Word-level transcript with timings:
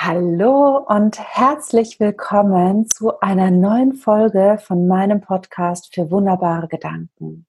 Hallo 0.00 0.78
und 0.86 1.18
herzlich 1.18 1.98
willkommen 1.98 2.88
zu 2.88 3.18
einer 3.18 3.50
neuen 3.50 3.94
Folge 3.94 4.56
von 4.64 4.86
meinem 4.86 5.20
Podcast 5.20 5.92
für 5.92 6.12
wunderbare 6.12 6.68
Gedanken. 6.68 7.46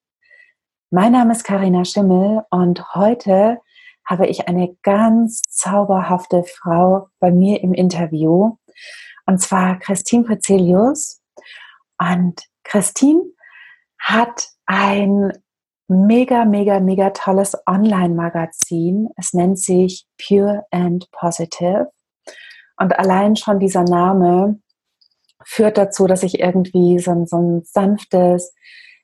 Mein 0.89 1.11
Name 1.11 1.33
ist 1.33 1.43
Karina 1.43 1.85
Schimmel 1.85 2.41
und 2.49 2.95
heute 2.95 3.59
habe 4.03 4.25
ich 4.25 4.47
eine 4.47 4.75
ganz 4.81 5.43
zauberhafte 5.47 6.43
Frau 6.43 7.09
bei 7.19 7.29
mir 7.29 7.61
im 7.61 7.75
Interview 7.75 8.57
und 9.27 9.39
zwar 9.39 9.77
Christine 9.77 10.23
Prezelius. 10.23 11.21
Und 11.99 12.41
Christine 12.63 13.25
hat 13.99 14.47
ein 14.65 15.33
mega, 15.87 16.45
mega, 16.45 16.79
mega 16.79 17.11
tolles 17.11 17.55
Online-Magazin. 17.67 19.09
Es 19.17 19.33
nennt 19.33 19.59
sich 19.59 20.07
Pure 20.17 20.65
and 20.71 21.11
Positive. 21.11 21.91
Und 22.79 22.97
allein 22.97 23.35
schon 23.35 23.59
dieser 23.59 23.83
Name 23.83 24.59
führt 25.43 25.77
dazu, 25.77 26.07
dass 26.07 26.23
ich 26.23 26.39
irgendwie 26.39 26.99
so 26.99 27.11
ein, 27.11 27.27
so 27.27 27.37
ein 27.37 27.63
sanftes 27.63 28.53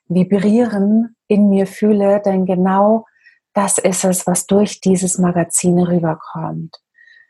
Vibrieren 0.08 1.16
in 1.28 1.50
mir 1.50 1.68
fühle, 1.68 2.22
denn 2.24 2.46
genau 2.46 3.06
das 3.54 3.78
ist 3.78 4.04
es, 4.04 4.28
was 4.28 4.48
durch 4.48 4.82
dieses 4.82 5.18
Magazin 5.18 5.80
rüberkommt. 5.80 6.76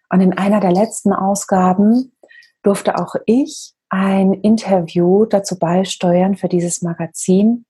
Und 0.10 0.22
in 0.22 0.38
einer 0.38 0.60
der 0.60 0.72
letzten 0.72 1.14
Ausgaben 1.14 2.16
durfte 2.64 2.98
auch 2.98 3.16
ich 3.26 3.74
ein 3.90 4.34
Interview 4.34 5.26
dazu 5.26 5.58
beisteuern 5.58 6.36
für 6.36 6.48
dieses 6.48 6.82
Magazin, 6.82 7.66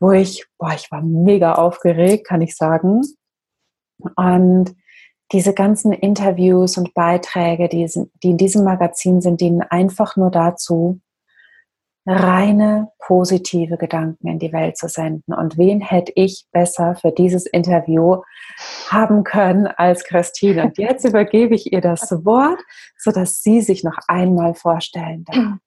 wo 0.00 0.12
ich, 0.12 0.46
boah, 0.58 0.72
ich 0.74 0.90
war 0.90 1.02
mega 1.02 1.54
aufgeregt, 1.54 2.26
kann 2.26 2.42
ich 2.42 2.56
sagen. 2.56 3.02
Und 4.16 4.74
diese 5.32 5.54
ganzen 5.54 5.92
Interviews 5.92 6.76
und 6.78 6.94
Beiträge, 6.94 7.68
die, 7.68 7.88
die 8.22 8.30
in 8.30 8.36
diesem 8.36 8.64
Magazin 8.64 9.20
sind, 9.20 9.40
dienen 9.40 9.62
einfach 9.62 10.16
nur 10.16 10.30
dazu, 10.30 11.00
reine 12.06 12.88
positive 12.98 13.78
Gedanken 13.78 14.28
in 14.28 14.38
die 14.38 14.52
Welt 14.52 14.76
zu 14.76 14.88
senden. 14.88 15.32
Und 15.32 15.56
wen 15.56 15.80
hätte 15.80 16.12
ich 16.14 16.46
besser 16.52 16.96
für 16.96 17.12
dieses 17.12 17.46
Interview 17.46 18.18
haben 18.90 19.24
können 19.24 19.66
als 19.66 20.04
Christine? 20.04 20.64
Und 20.64 20.78
jetzt 20.78 21.04
übergebe 21.04 21.54
ich 21.54 21.72
ihr 21.72 21.80
das 21.80 22.10
Wort, 22.24 22.60
sodass 22.98 23.42
sie 23.42 23.62
sich 23.62 23.84
noch 23.84 23.96
einmal 24.06 24.54
vorstellen 24.54 25.24
darf. 25.24 25.58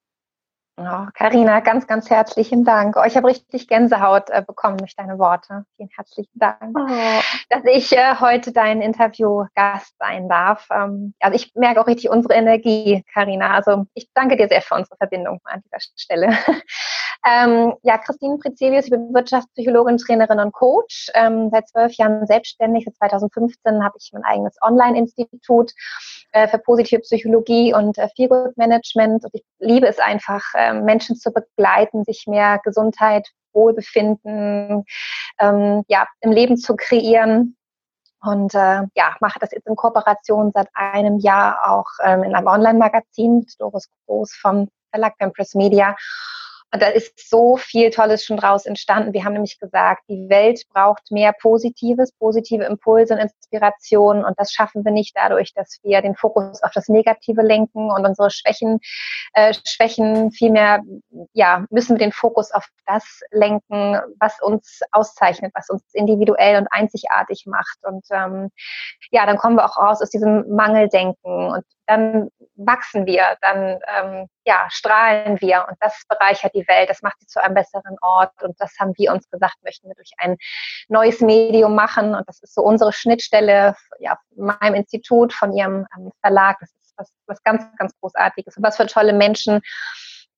Karina, 1.14 1.58
oh, 1.58 1.62
ganz, 1.62 1.88
ganz 1.88 2.08
herzlichen 2.08 2.64
Dank. 2.64 2.96
Oh, 2.96 3.02
ich 3.04 3.16
habe 3.16 3.26
richtig 3.26 3.66
Gänsehaut 3.66 4.30
äh, 4.30 4.42
bekommen 4.46 4.78
durch 4.78 4.94
deine 4.94 5.18
Worte. 5.18 5.64
Vielen 5.76 5.88
herzlichen 5.94 6.30
Dank, 6.34 6.78
oh. 6.78 6.86
dass 7.50 7.64
ich 7.64 7.92
äh, 7.92 8.14
heute 8.20 8.52
dein 8.52 8.80
Interview-Gast 8.80 9.94
sein 9.98 10.28
darf. 10.28 10.68
Ähm, 10.70 11.14
also 11.18 11.34
ich 11.34 11.52
merke 11.56 11.80
auch 11.80 11.88
richtig 11.88 12.10
unsere 12.10 12.34
Energie, 12.34 13.04
Karina. 13.12 13.54
Also 13.54 13.86
ich 13.94 14.08
danke 14.14 14.36
dir 14.36 14.46
sehr 14.46 14.62
für 14.62 14.76
unsere 14.76 14.96
Verbindung 14.96 15.40
an 15.44 15.62
dieser 15.64 15.80
Stelle. 15.96 16.28
ähm, 17.26 17.74
ja, 17.82 17.98
Christine 17.98 18.38
Prezelius, 18.38 18.84
ich 18.84 18.90
bin 18.92 19.12
Wirtschaftspsychologin, 19.12 19.98
Trainerin 19.98 20.38
und 20.38 20.52
Coach. 20.52 21.10
Ähm, 21.14 21.50
seit 21.50 21.68
zwölf 21.68 21.94
Jahren 21.94 22.24
selbstständig. 22.28 22.84
Seit 22.84 23.10
2015 23.10 23.82
habe 23.82 23.96
ich 23.98 24.10
mein 24.12 24.22
eigenes 24.22 24.56
Online-Institut 24.62 25.72
äh, 26.32 26.46
für 26.46 26.58
positive 26.58 27.00
Psychologie 27.00 27.74
und 27.74 27.98
äh, 27.98 28.08
Feelgood 28.14 28.56
Management. 28.56 29.24
Und 29.24 29.34
ich 29.34 29.44
liebe 29.58 29.88
es 29.88 29.98
einfach, 29.98 30.44
äh, 30.54 30.67
ähm, 30.68 30.84
Menschen 30.84 31.16
zu 31.16 31.32
begleiten, 31.32 32.04
sich 32.04 32.24
mehr 32.26 32.60
Gesundheit, 32.64 33.28
Wohlbefinden 33.52 34.84
ähm, 35.40 35.82
ja, 35.88 36.06
im 36.20 36.32
Leben 36.32 36.56
zu 36.56 36.76
kreieren. 36.76 37.56
Und 38.20 38.54
äh, 38.54 38.82
ja, 38.94 39.16
mache 39.20 39.38
das 39.38 39.52
jetzt 39.52 39.66
in 39.66 39.76
Kooperation 39.76 40.50
seit 40.52 40.68
einem 40.74 41.18
Jahr 41.18 41.70
auch 41.70 41.86
ähm, 42.02 42.24
in 42.24 42.34
einem 42.34 42.48
Online-Magazin, 42.48 43.46
Doris 43.58 43.88
Groß 44.06 44.34
vom 44.40 44.68
Verlag 44.90 45.14
Empress 45.18 45.54
Media. 45.54 45.94
Und 46.70 46.82
da 46.82 46.88
ist 46.88 47.30
so 47.30 47.56
viel 47.56 47.90
Tolles 47.90 48.24
schon 48.24 48.36
draus 48.36 48.66
entstanden. 48.66 49.14
Wir 49.14 49.24
haben 49.24 49.32
nämlich 49.32 49.58
gesagt, 49.58 50.02
die 50.08 50.28
Welt 50.28 50.62
braucht 50.72 51.10
mehr 51.10 51.32
Positives, 51.32 52.12
positive 52.12 52.64
Impulse 52.64 53.14
und 53.14 53.20
Inspirationen. 53.20 54.22
Und 54.22 54.38
das 54.38 54.52
schaffen 54.52 54.84
wir 54.84 54.92
nicht 54.92 55.16
dadurch, 55.16 55.54
dass 55.54 55.78
wir 55.82 56.02
den 56.02 56.14
Fokus 56.14 56.62
auf 56.62 56.72
das 56.74 56.88
Negative 56.88 57.40
lenken 57.40 57.90
und 57.90 58.04
unsere 58.06 58.30
Schwächen, 58.30 58.80
äh, 59.32 59.54
Schwächen 59.64 60.30
vielmehr, 60.30 60.82
ja, 61.32 61.64
müssen 61.70 61.96
wir 61.96 62.04
den 62.04 62.12
Fokus 62.12 62.52
auf 62.52 62.66
das 62.86 63.20
lenken, 63.30 63.98
was 64.20 64.38
uns 64.42 64.80
auszeichnet, 64.92 65.52
was 65.54 65.70
uns 65.70 65.82
individuell 65.94 66.58
und 66.58 66.68
einzigartig 66.70 67.44
macht. 67.46 67.78
Und 67.82 68.04
ähm, 68.10 68.50
ja, 69.10 69.24
dann 69.24 69.38
kommen 69.38 69.56
wir 69.56 69.64
auch 69.64 69.78
raus 69.78 70.02
aus 70.02 70.10
diesem 70.10 70.44
Mangeldenken 70.54 71.50
und 71.50 71.64
dann 71.86 72.28
wachsen 72.58 73.06
wir, 73.06 73.36
dann 73.40 73.78
ähm, 73.86 74.26
ja, 74.44 74.66
strahlen 74.68 75.40
wir 75.40 75.66
und 75.68 75.76
das 75.80 76.02
bereichert 76.08 76.54
die 76.54 76.66
Welt, 76.66 76.90
das 76.90 77.02
macht 77.02 77.20
sie 77.20 77.26
zu 77.26 77.42
einem 77.42 77.54
besseren 77.54 77.96
Ort 78.02 78.42
und 78.42 78.60
das 78.60 78.74
haben 78.78 78.92
wir 78.96 79.12
uns 79.12 79.30
gesagt, 79.30 79.54
möchten 79.62 79.88
wir 79.88 79.94
durch 79.94 80.10
ein 80.18 80.36
neues 80.88 81.20
Medium 81.20 81.74
machen 81.74 82.14
und 82.14 82.28
das 82.28 82.42
ist 82.42 82.54
so 82.54 82.62
unsere 82.62 82.92
Schnittstelle 82.92 83.76
ja, 84.00 84.18
meinem 84.36 84.74
Institut, 84.74 85.32
von 85.32 85.52
ihrem 85.52 85.86
ähm, 85.96 86.10
Verlag, 86.20 86.58
das 86.60 86.70
ist 86.74 86.94
was, 86.96 87.12
was 87.26 87.42
ganz, 87.44 87.64
ganz 87.76 87.92
Großartiges 88.00 88.56
und 88.56 88.62
was 88.62 88.76
für 88.76 88.86
tolle 88.86 89.12
Menschen 89.12 89.60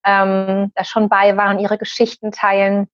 ähm, 0.04 0.72
da 0.75 0.84
schon 0.84 1.08
bei 1.08 1.37
waren, 1.37 1.58
ihre 1.58 1.78
Geschichten 1.78 2.32
teilen. 2.32 2.88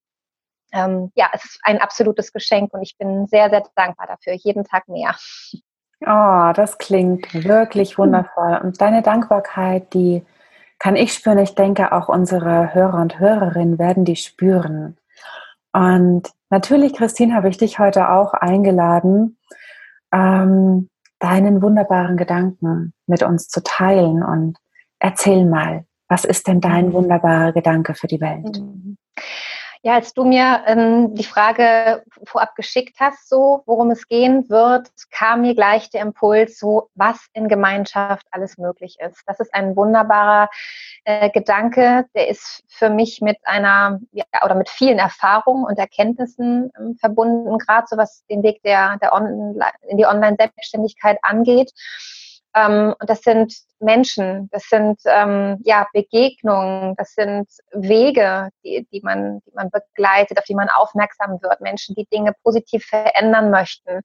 Ähm, 0.73 1.13
ja, 1.15 1.31
es 1.33 1.45
ist 1.45 1.61
ein 1.63 1.81
absolutes 1.81 2.33
Geschenk 2.33 2.73
und 2.73 2.83
ich 2.83 2.97
bin 2.99 3.27
sehr, 3.27 3.51
sehr 3.51 3.65
dankbar 3.75 4.07
dafür, 4.07 4.35
jeden 4.35 4.65
Tag 4.65 4.89
mehr. 4.89 5.17
Oh, 6.05 6.53
das 6.55 6.79
klingt 6.79 7.33
wirklich 7.33 7.93
hm. 7.93 7.99
wundervoll. 7.99 8.61
Und 8.63 8.81
deine 8.81 9.03
Dankbarkeit, 9.03 9.93
die 9.95 10.25
kann 10.79 10.97
ich 10.97 11.13
spüren. 11.13 11.39
Ich 11.39 11.55
denke, 11.55 11.93
auch 11.93 12.09
unsere 12.09 12.75
Hörer 12.75 13.01
und 13.01 13.19
Hörerinnen 13.19 13.79
werden 13.79 14.05
die 14.05 14.17
spüren. 14.17 14.99
Und 15.73 16.31
natürlich, 16.51 16.95
Christine, 16.95 17.35
habe 17.35 17.49
ich 17.49 17.59
dich 17.59 17.79
heute 17.79 18.11
auch 18.11 18.35
eingeladen, 18.35 19.39
ähm, 20.13 20.89
deinen 21.19 21.63
wunderbaren 21.63 22.17
Gedanken 22.17 22.93
mit 23.07 23.23
uns 23.23 23.49
zu 23.49 23.63
teilen. 23.63 24.23
Und 24.23 24.59
erzähl 24.99 25.47
mal, 25.47 25.85
was 26.09 26.25
ist 26.25 26.47
denn 26.47 26.61
dein 26.61 26.89
mhm. 26.89 26.93
wunderbarer 26.93 27.53
Gedanke 27.53 27.95
für 27.95 28.07
die 28.07 28.21
Welt? 28.21 28.63
Ja, 29.87 29.95
als 29.95 30.15
du 30.15 30.25
mir 30.25 30.65
ähm, 30.67 31.15
die 31.15 31.23
Frage 31.23 32.03
vorab 32.25 32.57
geschickt 32.57 32.97
hast, 32.99 33.29
so 33.29 33.63
worum 33.67 33.93
es 33.93 34.09
gehen 34.09 34.51
wird, 34.51 34.91
kam 35.13 35.43
mir 35.43 35.55
gleich 35.55 35.91
der 35.91 36.01
Impuls, 36.01 36.59
so 36.59 36.91
was 36.97 37.29
in 37.35 37.47
Gemeinschaft 37.47 38.27
alles 38.33 38.59
möglich 38.59 38.97
ist. 38.99 39.23
Das 39.29 39.39
ist 39.39 39.55
ein 39.55 39.77
wunderbarer 39.77 40.51
äh, 41.05 41.31
Gedanke, 41.31 42.05
der 42.17 42.27
ist 42.27 42.65
für 42.67 42.91
mich 42.91 43.21
mit 43.21 43.37
einer 43.45 44.01
ja, 44.11 44.25
oder 44.45 44.57
mit 44.57 44.69
vielen 44.69 44.99
Erfahrungen 44.99 45.65
und 45.65 45.79
Erkenntnissen 45.79 46.73
ähm, 46.77 46.97
verbunden, 46.97 47.57
gerade 47.59 47.87
so 47.89 47.97
was 47.97 48.27
den 48.27 48.43
Weg 48.43 48.65
der, 48.65 48.97
der 48.97 49.13
On 49.13 49.57
in 49.89 49.97
die 49.99 50.07
Online-Selbstständigkeit 50.07 51.19
angeht. 51.23 51.71
Ähm, 52.57 52.95
und 52.99 53.11
das 53.11 53.21
sind 53.21 53.55
Menschen, 53.81 54.49
das 54.51 54.65
sind 54.69 54.99
ähm, 55.05 55.61
ja 55.65 55.87
Begegnungen, 55.93 56.95
das 56.97 57.13
sind 57.13 57.49
Wege, 57.73 58.49
die, 58.65 58.89
die, 58.91 59.03
man, 59.03 59.41
die 59.47 59.53
man 59.55 59.71
begleitet, 59.71 60.39
auf 60.39 60.45
die 60.45 60.55
man 60.55 60.71
aufmerksam 60.71 61.39
wird. 61.43 61.61
Menschen, 61.61 61.95
die 61.95 62.07
Dinge 62.07 62.33
positiv 62.43 62.87
verändern 62.87 63.51
möchten. 63.51 64.01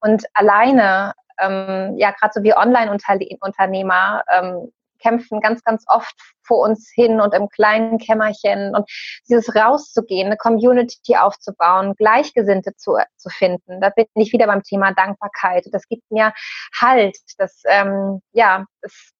Und 0.00 0.24
alleine, 0.34 1.14
ähm, 1.38 1.94
ja, 1.96 2.12
gerade 2.12 2.32
so 2.32 2.42
wie 2.44 2.56
Online-Unternehmer, 2.56 4.22
ähm, 4.32 4.72
kämpfen 4.98 5.40
ganz, 5.40 5.62
ganz 5.62 5.84
oft 5.88 6.14
vor 6.42 6.60
uns 6.60 6.90
hin 6.94 7.20
und 7.20 7.34
im 7.34 7.48
kleinen 7.48 7.98
Kämmerchen 7.98 8.74
und 8.74 8.88
dieses 9.28 9.54
rauszugehen, 9.54 10.26
eine 10.26 10.36
Community 10.36 11.16
aufzubauen, 11.16 11.94
Gleichgesinnte 11.96 12.74
zu, 12.76 12.96
zu 13.16 13.28
finden. 13.30 13.80
Da 13.80 13.90
bin 13.90 14.06
ich 14.14 14.32
wieder 14.32 14.46
beim 14.46 14.62
Thema 14.62 14.92
Dankbarkeit. 14.92 15.66
Das 15.72 15.88
gibt 15.88 16.10
mir 16.10 16.32
Halt. 16.80 17.16
Das, 17.38 17.62
ähm, 17.66 18.20
ja, 18.32 18.64
das 18.82 19.12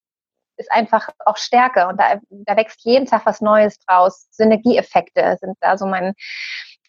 ist 0.57 0.71
einfach 0.71 1.09
auch 1.25 1.37
Stärke 1.37 1.87
und 1.87 1.99
da, 1.99 2.19
da 2.29 2.57
wächst 2.57 2.83
jeden 2.83 3.05
Tag 3.05 3.25
was 3.25 3.41
Neues 3.41 3.77
draus. 3.79 4.27
Synergieeffekte 4.31 5.37
sind 5.39 5.55
da 5.61 5.77
so 5.77 5.85
mein, 5.85 6.13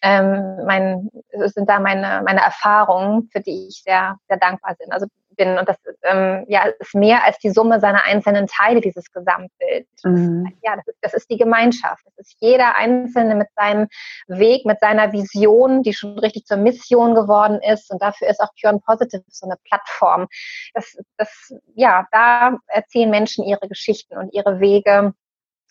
ähm, 0.01 0.65
mein, 0.65 1.09
sind 1.31 1.69
da 1.69 1.79
meine, 1.79 2.21
meine 2.25 2.41
Erfahrungen, 2.41 3.29
für 3.31 3.41
die 3.41 3.67
ich 3.67 3.81
sehr, 3.83 4.17
sehr 4.27 4.37
dankbar 4.37 4.75
bin. 4.75 4.91
Also 4.91 5.07
bin. 5.39 5.57
Und 5.57 5.67
das 5.67 5.77
ähm, 6.03 6.45
ja, 6.47 6.65
ist 6.79 6.93
mehr 6.93 7.23
als 7.25 7.39
die 7.39 7.49
Summe 7.49 7.79
seiner 7.79 8.03
einzelnen 8.03 8.45
Teile, 8.45 8.81
dieses 8.81 9.11
Gesamtbild. 9.11 9.87
Mhm. 10.03 10.53
Ja, 10.61 10.75
das 10.75 10.87
ist, 10.87 10.97
das 11.01 11.13
ist 11.15 11.31
die 11.31 11.37
Gemeinschaft. 11.37 12.03
Das 12.05 12.27
ist 12.27 12.35
jeder 12.39 12.77
Einzelne 12.77 13.33
mit 13.33 13.47
seinem 13.55 13.87
Weg, 14.27 14.65
mit 14.65 14.79
seiner 14.79 15.11
Vision, 15.11 15.81
die 15.81 15.93
schon 15.93 16.19
richtig 16.19 16.45
zur 16.45 16.57
Mission 16.57 17.15
geworden 17.15 17.59
ist. 17.61 17.89
Und 17.89 18.01
dafür 18.03 18.27
ist 18.27 18.41
auch 18.41 18.49
Pure 18.61 18.73
and 18.73 18.85
Positive 18.85 19.23
so 19.29 19.47
eine 19.47 19.55
Plattform. 19.67 20.27
Das, 20.75 20.95
das, 21.17 21.53
ja, 21.73 22.05
da 22.11 22.57
erzählen 22.67 23.09
Menschen 23.09 23.45
ihre 23.45 23.67
Geschichten 23.67 24.17
und 24.17 24.33
ihre 24.33 24.59
Wege 24.59 25.13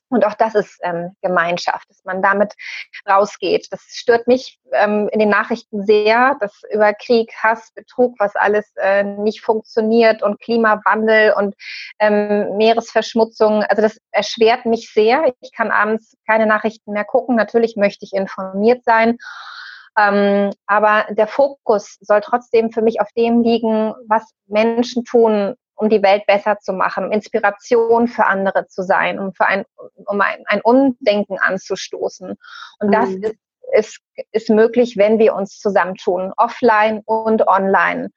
Und 0.09 0.25
auch 0.25 0.35
das 0.35 0.55
ist 0.55 0.79
ähm, 0.83 1.13
Gemeinschaft, 1.23 1.89
dass 1.89 2.05
man 2.05 2.23
damit 2.23 2.55
rausgeht. 3.09 3.69
Das 3.71 3.83
stört 3.93 4.27
mich 4.27 4.59
ähm, 4.73 5.09
in 5.13 5.19
den 5.19 5.29
Nachrichten 5.29 5.85
sehr, 5.85 6.37
dass 6.41 6.63
über 6.73 6.93
Krieg, 6.95 7.33
Hass, 7.43 7.73
Betrug, 7.75 8.15
was 8.19 8.35
alles 8.35 8.71
äh, 8.77 9.05
nicht 9.05 9.43
funktioniert 9.43 10.23
und 10.23 10.41
Klimawandel 10.41 11.35
und 11.37 11.55
ähm, 11.99 12.57
Meeresverschmutzung. 12.57 13.63
Also 13.65 13.83
das 13.83 13.99
erschwert 14.11 14.65
mich 14.65 14.93
sehr. 14.93 15.33
Ich 15.41 15.53
kann 15.53 15.71
abends 15.71 16.17
keine 16.27 16.47
Nachrichten 16.47 16.93
mehr 16.93 17.05
gucken. 17.05 17.37
Natürlich 17.37 17.77
möchte 17.77 18.05
ich 18.05 18.13
informiert 18.13 18.85
sein. 18.85 19.19
Ähm, 19.99 20.51
aber 20.67 21.07
der 21.11 21.27
Fokus 21.27 21.99
soll 22.01 22.21
trotzdem 22.21 22.71
für 22.71 22.83
mich 22.83 23.01
auf 23.01 23.09
dem 23.17 23.43
liegen, 23.43 23.95
was 24.07 24.31
Menschen 24.47 25.05
tun, 25.05 25.55
um 25.79 25.89
die 25.89 26.03
Welt 26.03 26.27
besser 26.27 26.59
zu 26.59 26.73
machen, 26.73 27.05
um 27.05 27.13
Inspiration 27.13 28.09
für 28.09 28.27
andere 28.27 28.67
zu 28.67 28.83
sein, 28.83 29.19
um 29.19 29.33
für 29.33 29.47
ein, 29.47 29.65
um 30.07 30.21
ein, 30.21 30.43
ein 30.47 30.61
Umdenken 30.61 31.39
anzustoßen. 31.39 32.37
Und 32.81 32.89
mhm. 32.89 32.93
das 32.93 33.11
ist, 33.11 33.37
ist, 33.73 34.01
ist 34.33 34.51
möglich, 34.51 34.97
wenn 34.97 35.19
wir 35.19 35.35
uns 35.35 35.59
zusammentun, 35.59 36.33
offline 36.37 37.03
und 37.05 37.47
online. 37.47 38.11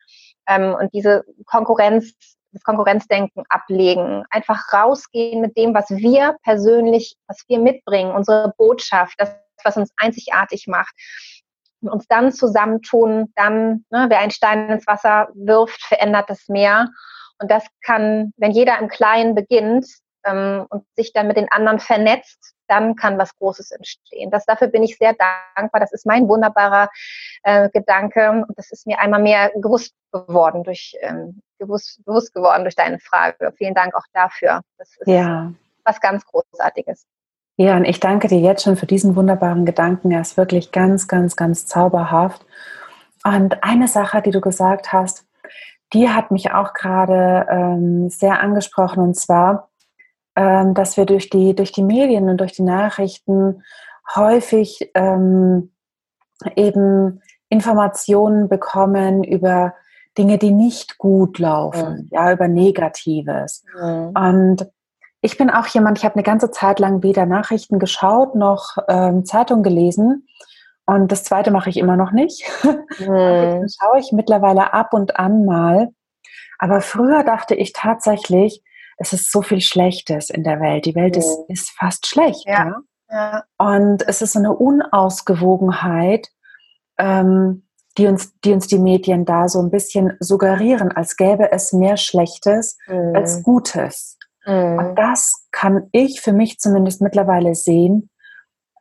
Ähm, 0.48 0.74
und 0.74 0.92
diese 0.94 1.24
Konkurrenz, 1.46 2.13
das 2.52 2.63
Konkurrenzdenken 2.63 3.44
ablegen, 3.50 4.25
einfach 4.30 4.74
rausgehen 4.74 5.40
mit 5.42 5.56
dem, 5.56 5.74
was 5.74 5.90
wir 5.90 6.36
persönlich, 6.44 7.16
was 7.28 7.44
wir 7.48 7.60
mitbringen, 7.60 8.12
unsere 8.12 8.54
Botschaft, 8.57 9.14
das, 9.19 9.36
was 9.64 9.78
uns 9.78 9.92
einzigartig 9.98 10.66
macht 10.68 10.94
uns 11.84 12.07
dann 12.07 12.31
zusammentun, 12.31 13.31
dann, 13.36 13.86
ne, 13.90 14.06
wer 14.07 14.19
einen 14.19 14.30
Stein 14.30 14.69
ins 14.69 14.86
Wasser 14.86 15.30
wirft, 15.34 15.81
verändert 15.84 16.30
das 16.30 16.48
Meer. 16.48 16.90
Und 17.42 17.50
das 17.50 17.66
kann, 17.84 18.34
wenn 18.38 18.52
jeder 18.52 18.78
im 18.80 18.88
Kleinen 18.88 19.36
beginnt 19.36 19.88
ähm, 20.24 20.66
und 20.70 20.86
sich 20.96 21.12
dann 21.12 21.28
mit 21.28 21.38
den 21.38 21.52
anderen 21.52 21.80
vernetzt, 21.80 22.54
dann 22.68 22.96
kann 22.96 23.18
was 23.18 23.36
Großes 23.36 23.72
entstehen. 23.72 24.32
Das, 24.32 24.46
dafür 24.46 24.68
bin 24.68 24.84
ich 24.84 24.98
sehr 24.98 25.14
dankbar. 25.56 25.82
Das 25.82 25.92
ist 25.92 26.06
mein 26.06 26.30
wunderbarer 26.30 26.90
äh, 27.44 27.70
Gedanke. 27.70 28.46
Und 28.48 28.58
das 28.58 28.72
ist 28.72 28.88
mir 28.88 29.00
einmal 29.00 29.22
mehr 29.22 29.52
gewusst 29.56 29.94
geworden 30.14 30.64
durch, 30.64 30.96
ähm, 31.02 31.42
gewusst, 31.60 32.00
bewusst 32.06 32.34
geworden 32.34 32.64
durch 32.64 32.76
deine 32.76 33.00
Frage. 33.00 33.54
Vielen 33.58 33.74
Dank 33.74 33.96
auch 33.96 34.06
dafür. 34.14 34.62
Das 34.78 34.96
ist 34.98 35.08
ja. 35.08 35.52
was 35.84 36.00
ganz 36.00 36.26
Großartiges. 36.26 37.06
Ja, 37.58 37.76
und 37.76 37.86
ich 37.86 38.00
danke 38.00 38.28
dir 38.28 38.40
jetzt 38.40 38.64
schon 38.64 38.78
für 38.78 38.86
diesen 38.86 39.16
wunderbaren 39.16 39.66
Gedanken. 39.66 40.12
Er 40.12 40.22
ist 40.22 40.38
wirklich 40.38 40.72
ganz, 40.72 41.08
ganz, 41.08 41.36
ganz 41.36 41.66
zauberhaft. 41.66 42.46
Und 43.24 43.64
eine 43.64 43.88
Sache, 43.88 44.22
die 44.22 44.32
du 44.32 44.42
gesagt 44.42 44.94
hast, 44.94 45.26
die 45.94 46.10
hat 46.10 46.32
mich 46.32 46.52
auch 46.52 46.74
gerade 46.74 47.48
ähm, 47.50 48.10
sehr 48.10 48.40
angesprochen 48.40 49.04
und 49.04 49.16
zwar, 49.16 49.70
ähm, 50.36 50.74
dass 50.74 50.98
wir 50.98 51.06
durch 51.06 51.30
die, 51.30 51.56
durch 51.56 51.72
die 51.72 51.84
Medien 51.84 52.30
und 52.30 52.38
durch 52.38 52.54
die 52.54 52.64
Nachrichten 52.64 53.64
häufig 54.16 54.90
ähm, 54.96 55.72
eben 56.56 57.22
Informationen 57.50 58.48
bekommen 58.48 59.24
über 59.24 59.74
Dinge, 60.18 60.38
die 60.38 60.52
nicht 60.52 60.98
gut 60.98 61.40
laufen, 61.40 62.10
ja, 62.12 62.28
ja 62.28 62.34
über 62.34 62.48
Negatives. 62.48 63.64
Mhm. 63.80 64.14
Und 64.16 64.68
ich 65.22 65.38
bin 65.38 65.50
auch 65.50 65.68
jemand, 65.68 66.00
ich 66.00 66.06
habe 66.06 66.16
eine 66.16 66.24
ganze 66.24 66.52
Zeit 66.52 66.80
lang 66.80 67.04
weder 67.04 67.26
Nachrichten 67.26 67.80
geschaut 67.80 68.36
noch 68.36 68.78
ähm, 68.88 69.26
Zeitung 69.26 69.64
gelesen. 69.64 70.28
Und 70.92 71.12
das 71.12 71.24
zweite 71.24 71.52
mache 71.52 71.70
ich 71.70 71.78
immer 71.78 71.96
noch 71.96 72.12
nicht. 72.12 72.44
Mhm. 73.00 73.66
schaue 73.80 74.00
ich 74.00 74.12
mittlerweile 74.12 74.74
ab 74.74 74.94
und 74.94 75.18
an 75.18 75.46
mal. 75.46 75.88
Aber 76.60 76.82
früher 76.82 77.24
dachte 77.24 77.56
ich 77.56 77.72
tatsächlich, 77.72 78.62
es 78.98 79.14
ist 79.14 79.32
so 79.32 79.42
viel 79.42 79.62
Schlechtes 79.62 80.30
in 80.30 80.44
der 80.44 80.60
Welt. 80.60 80.86
Die 80.86 80.94
Welt 80.94 81.16
mhm. 81.16 81.22
ist, 81.22 81.40
ist 81.48 81.72
fast 81.72 82.06
schlecht. 82.06 82.46
Ja. 82.46 82.66
ja. 82.66 82.82
Ja? 83.10 83.44
Und 83.58 84.08
es 84.08 84.22
ist 84.22 84.34
so 84.34 84.40
eine 84.40 84.54
Unausgewogenheit, 84.54 86.28
ähm, 86.98 87.64
die, 87.98 88.08
uns, 88.08 88.40
die 88.42 88.54
uns 88.54 88.68
die 88.68 88.80
Medien 88.80 89.26
da 89.26 89.48
so 89.50 89.62
ein 89.62 89.72
bisschen 89.72 90.18
suggerieren, 90.20 90.92
als 90.92 91.16
gäbe 91.18 91.52
es 91.52 91.74
mehr 91.74 91.98
Schlechtes 91.98 92.78
mhm. 92.88 93.16
als 93.16 93.42
Gutes. 93.42 94.18
Mhm. 94.46 94.78
Und 94.78 94.96
das 94.96 95.48
kann 95.52 95.88
ich 95.94 96.22
für 96.22 96.34
mich 96.34 96.60
zumindest 96.60 97.02
mittlerweile 97.02 97.56
sehen, 97.56 98.11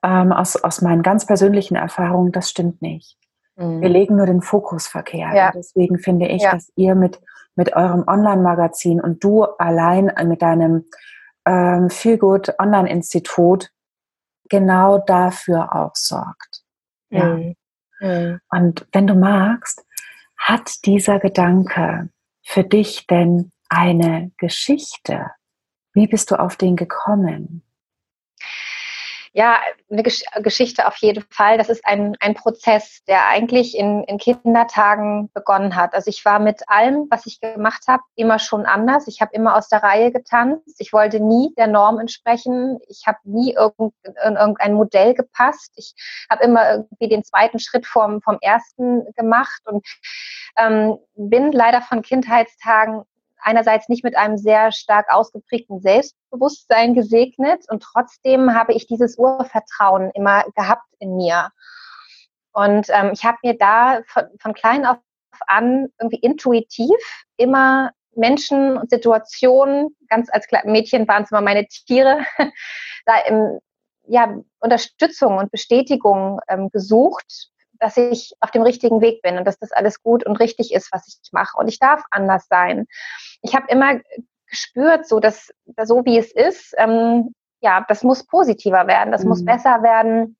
ähm, 0.02 0.32
aus, 0.32 0.56
aus 0.56 0.82
meinen 0.82 1.02
ganz 1.02 1.26
persönlichen 1.26 1.76
Erfahrungen, 1.76 2.32
das 2.32 2.50
stimmt 2.50 2.82
nicht. 2.82 3.18
Mhm. 3.56 3.80
Wir 3.80 3.88
legen 3.88 4.16
nur 4.16 4.26
den 4.26 4.42
Fokus 4.42 4.86
verkehrt. 4.86 5.34
Ja. 5.34 5.52
deswegen 5.54 5.98
finde 5.98 6.26
ich, 6.28 6.42
ja. 6.42 6.52
dass 6.52 6.72
ihr 6.76 6.94
mit, 6.94 7.20
mit 7.56 7.74
eurem 7.74 8.04
Online-Magazin 8.06 9.00
und 9.00 9.22
du 9.22 9.44
allein 9.44 10.12
mit 10.26 10.42
deinem 10.42 10.86
ähm, 11.46 11.90
Feelgood 11.90 12.54
Online-Institut 12.58 13.70
genau 14.48 14.98
dafür 14.98 15.74
auch 15.74 15.94
sorgt. 15.94 16.62
Ja. 17.10 17.36
Mhm. 17.36 17.54
mhm. 18.00 18.40
Und 18.50 18.86
wenn 18.92 19.06
du 19.06 19.14
magst, 19.14 19.84
hat 20.36 20.86
dieser 20.86 21.18
Gedanke 21.18 22.08
für 22.42 22.64
dich 22.64 23.06
denn 23.06 23.52
eine 23.68 24.32
Geschichte? 24.38 25.30
Wie 25.92 26.06
bist 26.06 26.30
du 26.30 26.38
auf 26.38 26.56
den 26.56 26.76
gekommen? 26.76 27.62
Ja, 29.32 29.60
eine 29.88 30.02
Gesch 30.02 30.24
Geschichte 30.42 30.88
auf 30.88 30.96
jeden 30.96 31.24
Fall. 31.30 31.56
Das 31.56 31.68
ist 31.68 31.86
ein, 31.86 32.16
ein 32.18 32.34
Prozess, 32.34 33.04
der 33.06 33.28
eigentlich 33.28 33.76
in, 33.76 34.02
in 34.04 34.18
Kindertagen 34.18 35.30
begonnen 35.32 35.76
hat. 35.76 35.94
Also 35.94 36.08
ich 36.08 36.24
war 36.24 36.40
mit 36.40 36.68
allem, 36.68 37.06
was 37.10 37.26
ich 37.26 37.40
gemacht 37.40 37.84
habe, 37.86 38.02
immer 38.16 38.40
schon 38.40 38.66
anders. 38.66 39.06
Ich 39.06 39.20
habe 39.20 39.32
immer 39.32 39.56
aus 39.56 39.68
der 39.68 39.84
Reihe 39.84 40.10
getanzt. 40.10 40.80
Ich 40.80 40.92
wollte 40.92 41.20
nie 41.20 41.54
der 41.56 41.68
Norm 41.68 42.00
entsprechen. 42.00 42.80
Ich 42.88 43.04
habe 43.06 43.18
nie 43.22 43.54
irgend, 43.54 43.94
in 44.02 44.34
irgendein 44.34 44.74
Modell 44.74 45.14
gepasst. 45.14 45.72
Ich 45.76 45.94
habe 46.28 46.42
immer 46.42 46.68
irgendwie 46.68 47.08
den 47.08 47.22
zweiten 47.22 47.60
Schritt 47.60 47.86
vom, 47.86 48.20
vom 48.22 48.38
ersten 48.40 49.04
gemacht 49.14 49.62
und 49.64 49.86
ähm, 50.58 50.98
bin 51.14 51.52
leider 51.52 51.82
von 51.82 52.02
Kindheitstagen 52.02 53.04
einerseits 53.42 53.88
nicht 53.88 54.04
mit 54.04 54.16
einem 54.16 54.38
sehr 54.38 54.72
stark 54.72 55.06
ausgeprägten 55.10 55.80
Selbstbewusstsein 55.80 56.94
gesegnet 56.94 57.64
und 57.68 57.82
trotzdem 57.82 58.54
habe 58.54 58.72
ich 58.72 58.86
dieses 58.86 59.18
Urvertrauen 59.18 60.10
immer 60.14 60.44
gehabt 60.54 60.86
in 60.98 61.16
mir. 61.16 61.50
Und 62.52 62.88
ähm, 62.90 63.10
ich 63.12 63.24
habe 63.24 63.38
mir 63.42 63.56
da 63.56 64.00
von, 64.06 64.24
von 64.40 64.54
klein 64.54 64.86
auf 64.86 64.98
an 65.46 65.88
irgendwie 65.98 66.18
intuitiv 66.18 66.96
immer 67.36 67.92
Menschen 68.14 68.76
und 68.76 68.90
Situationen, 68.90 69.96
ganz 70.08 70.28
als 70.30 70.46
Mädchen 70.64 71.06
waren 71.08 71.22
es 71.22 71.30
immer 71.30 71.40
meine 71.40 71.66
Tiere, 71.66 72.18
da 73.06 73.18
im, 73.26 73.58
ja, 74.06 74.36
Unterstützung 74.58 75.38
und 75.38 75.50
Bestätigung 75.50 76.40
ähm, 76.48 76.68
gesucht 76.70 77.50
dass 77.80 77.96
ich 77.96 78.34
auf 78.40 78.50
dem 78.50 78.62
richtigen 78.62 79.00
Weg 79.00 79.22
bin 79.22 79.38
und 79.38 79.44
dass 79.44 79.58
das 79.58 79.72
alles 79.72 80.02
gut 80.02 80.24
und 80.24 80.36
richtig 80.36 80.72
ist, 80.72 80.92
was 80.92 81.08
ich 81.08 81.32
mache. 81.32 81.56
Und 81.58 81.68
ich 81.68 81.78
darf 81.78 82.04
anders 82.10 82.46
sein. 82.48 82.86
Ich 83.42 83.54
habe 83.54 83.66
immer 83.68 84.00
gespürt, 84.46 85.06
so 85.06 85.20
dass 85.20 85.50
so 85.82 86.04
wie 86.04 86.18
es 86.18 86.32
ist, 86.32 86.74
ähm, 86.76 87.34
ja, 87.60 87.84
das 87.88 88.02
muss 88.02 88.26
positiver 88.26 88.86
werden, 88.86 89.12
das 89.12 89.22
mhm. 89.22 89.30
muss 89.30 89.44
besser 89.44 89.82
werden, 89.82 90.36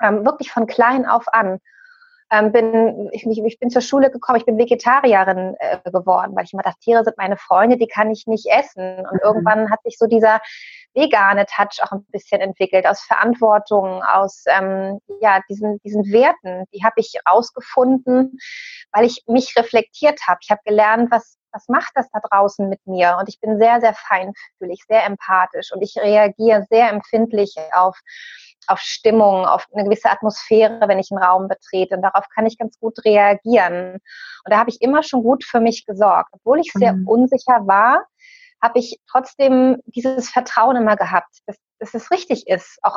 ähm, 0.00 0.24
wirklich 0.24 0.50
von 0.50 0.66
klein 0.66 1.06
auf 1.06 1.32
an. 1.32 1.58
Ähm, 2.30 2.50
bin, 2.50 3.10
ich, 3.12 3.26
ich, 3.26 3.58
bin 3.58 3.68
zur 3.68 3.82
Schule 3.82 4.10
gekommen, 4.10 4.38
ich 4.38 4.46
bin 4.46 4.56
Vegetarierin 4.56 5.54
äh, 5.58 5.90
geworden, 5.90 6.34
weil 6.34 6.44
ich 6.44 6.54
immer 6.54 6.62
dachte, 6.62 6.78
Tiere 6.80 7.04
sind 7.04 7.18
meine 7.18 7.36
Freunde, 7.36 7.76
die 7.76 7.88
kann 7.88 8.10
ich 8.10 8.26
nicht 8.26 8.46
essen. 8.46 9.00
Und 9.00 9.12
mhm. 9.14 9.20
irgendwann 9.22 9.70
hat 9.70 9.82
sich 9.82 9.98
so 9.98 10.06
dieser 10.06 10.40
vegane 10.94 11.46
Touch 11.46 11.82
auch 11.82 11.92
ein 11.92 12.04
bisschen 12.10 12.40
entwickelt, 12.40 12.86
aus 12.86 13.02
Verantwortung, 13.02 14.02
aus 14.02 14.44
ähm, 14.46 14.98
ja, 15.20 15.40
diesen, 15.48 15.78
diesen 15.84 16.04
Werten, 16.12 16.64
die 16.72 16.84
habe 16.84 16.94
ich 16.96 17.14
rausgefunden, 17.28 18.38
weil 18.92 19.04
ich 19.04 19.24
mich 19.26 19.56
reflektiert 19.56 20.20
habe. 20.26 20.38
Ich 20.42 20.50
habe 20.50 20.60
gelernt, 20.64 21.10
was, 21.10 21.38
was 21.52 21.68
macht 21.68 21.92
das 21.94 22.10
da 22.10 22.20
draußen 22.20 22.68
mit 22.68 22.80
mir? 22.86 23.16
Und 23.18 23.28
ich 23.28 23.40
bin 23.40 23.58
sehr, 23.58 23.80
sehr 23.80 23.94
feinfühlig, 23.94 24.84
sehr 24.88 25.04
empathisch 25.04 25.72
und 25.72 25.82
ich 25.82 25.96
reagiere 25.96 26.66
sehr 26.70 26.90
empfindlich 26.90 27.56
auf 27.72 27.98
auf 28.68 28.78
Stimmung, 28.80 29.44
auf 29.44 29.66
eine 29.72 29.84
gewisse 29.84 30.10
Atmosphäre, 30.10 30.86
wenn 30.86 30.98
ich 30.98 31.10
einen 31.10 31.22
Raum 31.22 31.48
betrete. 31.48 31.96
Und 31.96 32.02
darauf 32.02 32.26
kann 32.34 32.46
ich 32.46 32.58
ganz 32.58 32.78
gut 32.78 33.04
reagieren. 33.04 33.94
Und 33.94 34.52
da 34.52 34.58
habe 34.58 34.70
ich 34.70 34.80
immer 34.80 35.02
schon 35.02 35.22
gut 35.22 35.44
für 35.44 35.60
mich 35.60 35.84
gesorgt. 35.84 36.30
Obwohl 36.32 36.60
ich 36.60 36.70
sehr 36.72 36.92
mhm. 36.92 37.08
unsicher 37.08 37.66
war, 37.66 38.04
habe 38.62 38.78
ich 38.78 38.98
trotzdem 39.10 39.78
dieses 39.86 40.30
Vertrauen 40.30 40.76
immer 40.76 40.96
gehabt, 40.96 41.40
dass, 41.46 41.56
dass 41.78 41.94
es 41.94 42.10
richtig 42.10 42.46
ist, 42.46 42.78
auch 42.82 42.96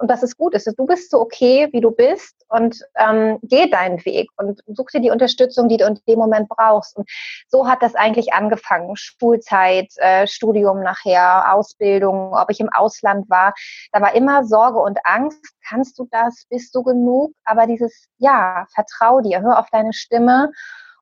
und 0.00 0.08
dass 0.10 0.22
es 0.22 0.36
gut 0.36 0.54
ist. 0.54 0.66
Du 0.76 0.86
bist 0.86 1.10
so 1.10 1.20
okay, 1.20 1.68
wie 1.72 1.80
du 1.80 1.90
bist 1.90 2.34
und 2.48 2.80
ähm, 2.96 3.38
geh 3.42 3.68
deinen 3.68 4.04
Weg 4.04 4.28
und 4.36 4.60
such 4.66 4.90
dir 4.90 5.00
die 5.00 5.10
Unterstützung, 5.10 5.68
die 5.68 5.76
du 5.76 5.86
in 5.86 5.98
dem 6.08 6.18
Moment 6.18 6.48
brauchst. 6.48 6.96
Und 6.96 7.08
so 7.48 7.68
hat 7.68 7.82
das 7.82 7.94
eigentlich 7.94 8.32
angefangen. 8.32 8.96
Schulzeit, 8.96 9.90
äh, 9.96 10.26
Studium 10.26 10.82
nachher, 10.82 11.54
Ausbildung, 11.54 12.34
ob 12.34 12.50
ich 12.50 12.60
im 12.60 12.70
Ausland 12.72 13.28
war. 13.30 13.54
Da 13.92 14.00
war 14.00 14.14
immer 14.14 14.44
Sorge 14.44 14.78
und 14.78 14.98
Angst. 15.04 15.40
Kannst 15.68 15.98
du 15.98 16.06
das? 16.10 16.46
Bist 16.48 16.74
du 16.74 16.82
genug? 16.82 17.32
Aber 17.44 17.66
dieses, 17.66 18.08
ja, 18.18 18.66
vertrau 18.74 19.20
dir, 19.20 19.40
hör 19.40 19.58
auf 19.58 19.68
deine 19.70 19.92
Stimme 19.92 20.52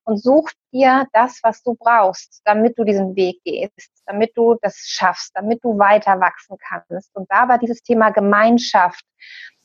und 0.05 0.23
such 0.23 0.51
dir 0.73 1.07
das, 1.13 1.41
was 1.43 1.63
du 1.63 1.75
brauchst, 1.75 2.43
damit 2.45 2.79
du 2.79 2.85
diesen 2.85 3.17
Weg 3.17 3.43
gehst, 3.45 3.91
damit 4.07 4.37
du 4.37 4.57
das 4.61 4.77
schaffst, 4.87 5.33
damit 5.35 5.65
du 5.65 5.79
weiter 5.79 6.21
wachsen 6.21 6.57
kannst. 6.59 7.15
Und 7.17 7.31
da 7.31 7.49
war 7.49 7.59
dieses 7.59 7.83
Thema 7.83 8.11
Gemeinschaft 8.11 9.05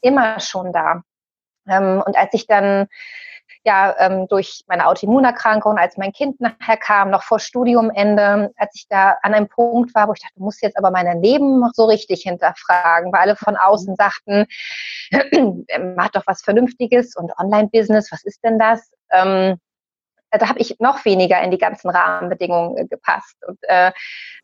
immer 0.02 0.40
schon 0.40 0.72
da. 0.72 1.04
Ähm, 1.68 2.02
und 2.06 2.18
als 2.18 2.34
ich 2.34 2.48
dann 2.48 2.88
ja 3.66 3.96
ähm, 4.00 4.28
durch 4.28 4.64
meine 4.68 4.88
Autoimmunerkrankung, 4.88 5.78
als 5.78 5.98
mein 5.98 6.14
Kind 6.14 6.40
nachher 6.40 6.78
kam, 6.78 7.10
noch 7.10 7.24
vor 7.24 7.40
Studiumende, 7.40 8.52
als 8.56 8.76
ich 8.76 8.88
da 8.88 9.18
an 9.22 9.34
einem 9.34 9.50
Punkt 9.50 9.94
war, 9.96 10.08
wo 10.08 10.14
ich 10.14 10.22
dachte, 10.22 10.36
du 10.38 10.44
musst 10.44 10.62
jetzt 10.62 10.78
aber 10.78 10.92
mein 10.92 11.22
Leben 11.22 11.60
noch 11.60 11.72
so 11.74 11.86
richtig 11.86 12.24
hinterfragen, 12.24 13.12
weil 13.12 13.22
alle 13.22 13.36
von 13.36 13.58
außen 13.58 13.96
sagten, 13.96 14.46
mach 15.96 16.10
doch 16.10 16.26
was 16.26 16.42
Vernünftiges 16.42 17.16
und 17.16 17.32
Online-Business, 17.38 18.12
was 18.12 18.24
ist 18.24 18.44
denn 18.44 18.60
das? 18.60 18.92
Ähm, 19.12 19.58
da 20.32 20.48
habe 20.48 20.60
ich 20.60 20.76
noch 20.80 21.04
weniger 21.06 21.42
in 21.42 21.52
die 21.52 21.58
ganzen 21.58 21.90
Rahmenbedingungen 21.90 22.78
äh, 22.78 22.86
gepasst. 22.86 23.36
Und 23.48 23.58
äh, 23.64 23.92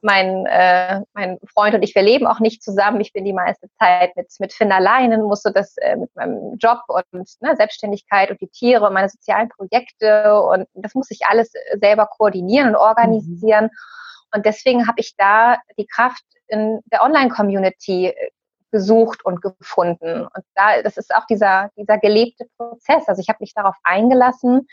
mein, 0.01 0.45
äh, 0.45 1.01
mein 1.13 1.39
Freund 1.53 1.75
und 1.75 1.83
ich, 1.83 1.93
wir 1.95 2.01
leben 2.01 2.25
auch 2.27 2.39
nicht 2.39 2.63
zusammen. 2.63 3.01
Ich 3.01 3.13
bin 3.13 3.25
die 3.25 3.33
meiste 3.33 3.69
Zeit 3.79 4.15
mit, 4.15 4.27
mit 4.39 4.53
Finn 4.53 4.71
alleine, 4.71 5.17
musste 5.19 5.51
das 5.51 5.77
äh, 5.77 5.95
mit 5.95 6.15
meinem 6.15 6.57
Job 6.57 6.79
und 6.87 7.29
ne, 7.41 7.55
Selbstständigkeit 7.55 8.31
und 8.31 8.41
die 8.41 8.47
Tiere 8.47 8.87
und 8.87 8.93
meine 8.93 9.09
sozialen 9.09 9.49
Projekte 9.49 10.41
und 10.41 10.67
das 10.73 10.95
muss 10.95 11.11
ich 11.11 11.25
alles 11.27 11.53
äh, 11.53 11.77
selber 11.79 12.07
koordinieren 12.07 12.69
und 12.69 12.75
organisieren. 12.75 13.65
Mhm. 13.65 13.69
Und 14.33 14.45
deswegen 14.45 14.87
habe 14.87 14.99
ich 14.99 15.15
da 15.15 15.57
die 15.77 15.87
Kraft 15.87 16.23
in 16.47 16.79
der 16.91 17.03
Online-Community 17.03 18.07
äh, 18.07 18.29
gesucht 18.71 19.23
und 19.23 19.41
gefunden. 19.41 20.23
Und 20.23 20.43
da, 20.55 20.81
das 20.81 20.97
ist 20.97 21.15
auch 21.15 21.25
dieser, 21.27 21.69
dieser 21.77 21.97
gelebte 21.97 22.45
Prozess. 22.57 23.07
Also 23.07 23.21
ich 23.21 23.29
habe 23.29 23.37
mich 23.39 23.53
darauf 23.53 23.75
eingelassen 23.83 24.67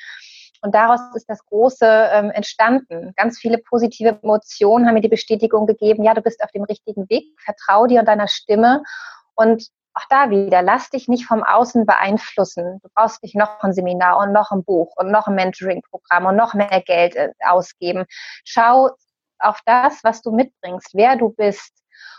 und 0.63 0.75
daraus 0.75 1.01
ist 1.15 1.29
das 1.29 1.45
Große 1.47 1.87
ähm, 1.87 2.31
entstanden. 2.31 3.13
Ganz 3.17 3.39
viele 3.39 3.59
positive 3.59 4.21
Emotionen 4.23 4.87
haben 4.87 4.95
mir 4.95 5.01
die 5.01 5.09
Bestätigung 5.09 5.67
gegeben, 5.67 6.05
ja, 6.05 6.15
du 6.15 6.23
bist 6.23 6.43
auf 6.43 6.51
dem 6.53 6.63
richtigen 6.63 7.09
Weg, 7.11 7.25
vertrau 7.41 7.87
dir 7.87 8.01
und 8.01 8.07
deiner 8.07 8.29
Stimme. 8.29 8.83
Und 9.35 9.67
auch 9.95 10.05
da 10.09 10.31
wieder, 10.31 10.63
lass 10.63 10.89
dich 10.91 11.09
nicht 11.09 11.27
vom 11.27 11.43
Außen 11.43 11.85
beeinflussen. 11.85 12.79
Du 12.83 12.89
brauchst 12.95 13.23
nicht 13.23 13.35
noch 13.35 13.61
ein 13.61 13.73
Seminar 13.73 14.19
und 14.19 14.33
noch 14.33 14.51
ein 14.53 14.65
Buch 14.65 14.95
und 14.97 15.11
noch 15.11 15.27
ein 15.27 15.35
Mentoring-Programm 15.35 16.27
und 16.27 16.37
noch 16.37 16.55
mehr 16.55 16.83
Geld 16.87 17.17
äh, 17.17 17.31
ausgeben. 17.45 18.05
Schau 18.45 18.91
auf 19.39 19.61
das, 19.67 20.03
was 20.05 20.23
du 20.23 20.31
mitbringst, 20.31 20.91
wer 20.95 21.17
du 21.17 21.31
bist. 21.31 21.73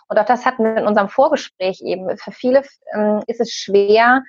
Und 0.08 0.20
auch 0.20 0.26
das 0.26 0.46
hatten 0.46 0.64
wir 0.64 0.78
in 0.78 0.86
unserem 0.86 1.10
Vorgespräch 1.10 1.82
eben. 1.82 2.16
Für 2.18 2.32
viele 2.32 2.64
ähm, 2.94 3.24
ist 3.28 3.40
es 3.40 3.52
schwer, 3.52 4.22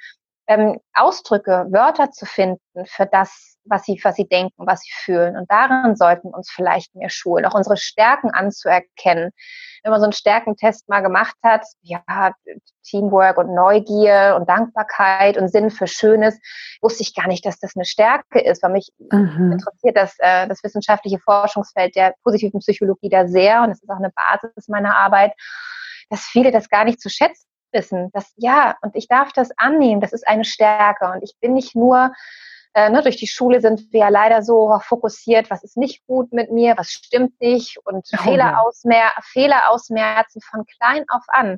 ähm, 0.47 0.78
Ausdrücke, 0.94 1.66
Wörter 1.71 2.11
zu 2.11 2.26
finden 2.26 2.87
für 2.87 3.06
das, 3.06 3.53
was 3.66 3.85
sie, 3.85 4.00
was 4.02 4.16
sie 4.16 4.26
denken, 4.26 4.66
was 4.66 4.80
sie 4.80 4.92
fühlen. 4.92 5.37
Und 5.37 5.50
darin 5.50 5.97
sollten 5.97 6.28
uns 6.28 6.50
vielleicht 6.50 6.94
mehr 6.94 7.11
schulen, 7.11 7.44
auch 7.47 7.54
unsere 7.54 7.76
Stärken 7.76 8.30
anzuerkennen. 8.30 9.30
Wenn 9.83 9.90
man 9.90 10.00
so 10.00 10.04
einen 10.04 10.12
Stärkentest 10.12 10.88
mal 10.88 11.00
gemacht 11.00 11.37
hat, 11.42 11.66
ja, 11.83 12.33
Teamwork 12.85 13.38
und 13.38 13.54
Neugier 13.54 14.37
und 14.38 14.49
Dankbarkeit 14.49 15.37
und 15.37 15.49
Sinn 15.49 15.71
für 15.71 15.87
Schönes, 15.87 16.38
wusste 16.80 17.02
ich 17.02 17.14
gar 17.14 17.28
nicht, 17.28 17.44
dass 17.44 17.59
das 17.59 17.76
eine 17.76 17.85
Stärke 17.85 18.40
ist, 18.40 18.62
weil 18.62 18.73
mich 18.73 18.90
mhm. 18.99 19.52
interessiert 19.52 19.97
das, 19.97 20.14
äh, 20.18 20.47
das 20.49 20.62
wissenschaftliche 20.62 21.18
Forschungsfeld 21.18 21.97
der 21.97 22.14
positiven 22.23 22.61
Psychologie 22.61 23.09
da 23.09 23.26
sehr 23.26 23.62
und 23.62 23.71
es 23.71 23.83
ist 23.83 23.90
auch 23.90 23.99
eine 23.99 24.11
Basis 24.11 24.68
meiner 24.68 24.97
Arbeit, 24.97 25.33
dass 26.11 26.21
viele 26.21 26.50
das 26.50 26.68
gar 26.68 26.85
nicht 26.85 27.00
zu 27.00 27.09
schätzen 27.09 27.47
wissen, 27.75 28.11
dass 28.12 28.33
ja, 28.37 28.76
und 28.80 28.97
ich 28.97 29.09
darf 29.09 29.33
das 29.33 29.50
annehmen, 29.59 30.00
das 30.00 30.12
ist 30.12 30.26
eine 30.26 30.44
Stärke 30.44 31.11
und 31.11 31.23
ich 31.23 31.35
bin 31.40 31.52
nicht 31.52 31.75
nur 31.75 32.12
äh, 32.75 32.90
ne, 32.90 33.02
durch 33.02 33.16
die 33.16 33.26
Schule 33.26 33.61
sind 33.61 33.93
wir 33.93 34.00
ja 34.00 34.09
leider 34.09 34.43
so 34.43 34.78
fokussiert, 34.83 35.50
was 35.50 35.62
ist 35.62 35.76
nicht 35.76 36.04
gut 36.07 36.33
mit 36.33 36.50
mir, 36.50 36.76
was 36.76 36.90
stimmt 36.90 37.40
nicht 37.40 37.78
und 37.85 38.07
oh, 38.12 38.23
Fehler, 38.23 38.52
ja. 38.52 38.59
ausmer 38.59 39.12
Fehler 39.23 39.71
ausmerzen 39.71 40.40
von 40.40 40.64
klein 40.66 41.04
auf 41.09 41.23
an. 41.28 41.52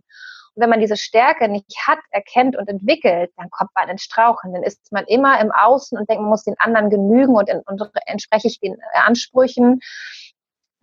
Und 0.55 0.63
wenn 0.63 0.71
man 0.71 0.81
diese 0.81 0.97
Stärke 0.97 1.49
nicht 1.49 1.75
hat, 1.87 1.99
erkennt 2.11 2.57
und 2.57 2.69
entwickelt, 2.69 3.31
dann 3.37 3.51
kommt 3.51 3.71
man 3.75 3.89
ins 3.89 4.03
Strauchen. 4.03 4.55
Dann 4.55 4.63
ist 4.63 4.91
man 4.91 5.05
immer 5.07 5.41
im 5.41 5.53
Außen 5.53 5.99
und 5.99 6.09
denkt, 6.09 6.23
man 6.23 6.31
muss 6.31 6.45
den 6.45 6.59
anderen 6.59 6.89
genügen 6.89 7.35
und, 7.35 7.51
und 7.67 7.91
entspreche 8.07 8.49
ich 8.49 8.61
den 8.61 8.77
Ansprüchen 8.95 9.81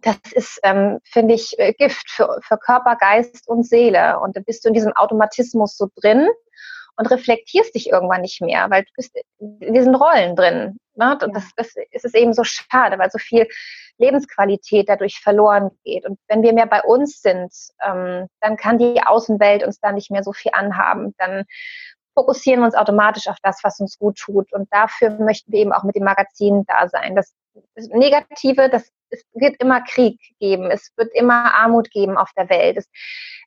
das 0.04 0.18
ist, 0.34 0.60
ähm, 0.64 1.00
finde 1.06 1.34
ich, 1.34 1.58
äh, 1.58 1.74
Gift 1.74 2.10
für, 2.10 2.40
für 2.44 2.58
Körper, 2.58 2.98
Geist 2.98 3.48
und 3.48 3.66
Seele. 3.66 4.20
Und 4.20 4.36
dann 4.36 4.44
bist 4.44 4.64
du 4.64 4.68
in 4.68 4.74
diesem 4.74 4.92
Automatismus 4.94 5.78
so 5.78 5.88
drin 5.96 6.28
und 6.98 7.10
reflektierst 7.10 7.74
dich 7.76 7.90
irgendwann 7.90 8.22
nicht 8.22 8.42
mehr, 8.42 8.70
weil 8.70 8.84
du 8.84 8.92
bist 8.96 9.16
in 9.40 9.74
diesen 9.74 9.96
Rollen 9.96 10.36
drin. 10.36 10.78
Ne? 10.96 11.14
Und 11.14 11.22
ja. 11.22 11.28
das, 11.34 11.52
das 11.56 12.04
ist 12.04 12.16
eben 12.16 12.34
so 12.34 12.44
schade, 12.44 13.00
weil 13.00 13.10
so 13.10 13.18
viel 13.18 13.48
Lebensqualität 13.98 14.90
dadurch 14.90 15.20
verloren 15.20 15.72
geht. 15.84 16.06
Und 16.06 16.20
wenn 16.28 16.44
wir 16.44 16.54
mehr 16.54 16.68
bei 16.68 16.82
uns 16.82 17.22
sind, 17.22 17.52
ähm, 17.84 18.28
dann 18.42 18.58
kann 18.58 18.78
die 18.78 19.02
Außenwelt 19.04 19.64
uns 19.64 19.80
da 19.80 19.92
nicht 19.92 20.12
mehr 20.12 20.24
so 20.24 20.34
viel 20.34 20.52
anhaben. 20.54 21.14
Dann 21.18 21.46
fokussieren 22.16 22.62
wir 22.62 22.66
uns 22.66 22.76
automatisch 22.76 23.28
auf 23.28 23.38
das, 23.42 23.64
was 23.64 23.80
uns 23.80 23.98
gut 23.98 24.18
tut. 24.18 24.54
Und 24.54 24.72
dafür 24.72 25.12
möchten 25.20 25.52
wir 25.52 25.60
eben 25.60 25.74
auch 25.74 25.84
mit 25.84 25.96
dem 25.96 26.04
Magazin 26.04 26.64
da 26.68 26.88
sein. 26.88 27.16
Das 27.16 27.34
Negative, 27.76 28.70
das 28.70 28.90
es 29.14 29.24
wird 29.34 29.56
immer 29.62 29.82
Krieg 29.82 30.20
geben, 30.40 30.72
es 30.72 30.92
wird 30.98 31.14
immer 31.14 31.54
Armut 31.54 31.92
geben 31.92 32.18
auf 32.18 32.32
der 32.36 32.50
Welt. 32.50 32.78
Es 32.78 32.90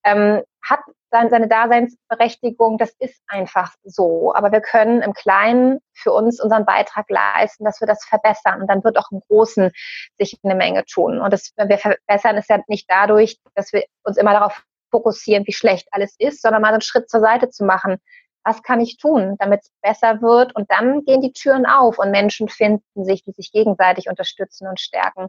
ähm, 0.04 0.42
hat 0.62 0.80
dann 1.10 1.30
seine 1.30 1.48
Daseinsberechtigung, 1.48 2.78
das 2.78 2.92
ist 2.98 3.20
einfach 3.26 3.74
so. 3.84 4.34
Aber 4.34 4.52
wir 4.52 4.60
können 4.60 5.02
im 5.02 5.12
Kleinen 5.12 5.78
für 5.94 6.12
uns 6.12 6.40
unseren 6.40 6.64
Beitrag 6.64 7.06
leisten, 7.08 7.64
dass 7.64 7.80
wir 7.80 7.86
das 7.86 8.04
verbessern. 8.04 8.60
Und 8.60 8.68
dann 8.68 8.84
wird 8.84 8.98
auch 8.98 9.10
im 9.10 9.20
Großen 9.20 9.70
sich 10.18 10.38
eine 10.42 10.54
Menge 10.54 10.84
tun. 10.84 11.20
Und 11.20 11.32
das, 11.32 11.52
wenn 11.56 11.68
wir 11.68 11.78
verbessern, 11.78 12.36
ist 12.36 12.50
ja 12.50 12.60
nicht 12.68 12.86
dadurch, 12.88 13.38
dass 13.54 13.72
wir 13.72 13.84
uns 14.04 14.16
immer 14.16 14.32
darauf 14.32 14.62
fokussieren, 14.90 15.46
wie 15.46 15.52
schlecht 15.52 15.88
alles 15.90 16.14
ist, 16.18 16.42
sondern 16.42 16.62
mal 16.62 16.72
einen 16.72 16.80
Schritt 16.80 17.10
zur 17.10 17.20
Seite 17.20 17.50
zu 17.50 17.64
machen 17.64 17.98
was 18.46 18.62
kann 18.62 18.80
ich 18.80 18.96
tun, 18.96 19.34
damit 19.40 19.62
es 19.62 19.72
besser 19.82 20.22
wird? 20.22 20.54
Und 20.54 20.70
dann 20.70 21.04
gehen 21.04 21.20
die 21.20 21.32
Türen 21.32 21.66
auf 21.66 21.98
und 21.98 22.12
Menschen 22.12 22.48
finden 22.48 23.04
sich, 23.04 23.24
die 23.24 23.32
sich 23.32 23.50
gegenseitig 23.50 24.08
unterstützen 24.08 24.68
und 24.68 24.78
stärken. 24.78 25.26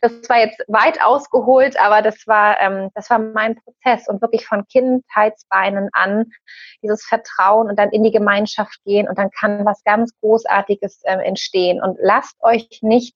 Das 0.00 0.12
war 0.30 0.38
jetzt 0.38 0.64
weit 0.66 1.02
ausgeholt, 1.02 1.78
aber 1.78 2.00
das 2.00 2.26
war, 2.26 2.58
ähm, 2.60 2.88
das 2.94 3.10
war 3.10 3.18
mein 3.18 3.56
Prozess 3.56 4.08
und 4.08 4.22
wirklich 4.22 4.46
von 4.46 4.66
Kindheitsbeinen 4.66 5.90
an 5.92 6.30
dieses 6.82 7.04
Vertrauen 7.04 7.68
und 7.68 7.78
dann 7.78 7.90
in 7.90 8.02
die 8.02 8.12
Gemeinschaft 8.12 8.82
gehen 8.84 9.08
und 9.08 9.18
dann 9.18 9.30
kann 9.30 9.66
was 9.66 9.84
ganz 9.84 10.18
Großartiges 10.20 11.02
äh, 11.04 11.18
entstehen. 11.18 11.82
Und 11.82 11.98
lasst 12.00 12.36
euch 12.40 12.78
nicht 12.80 13.14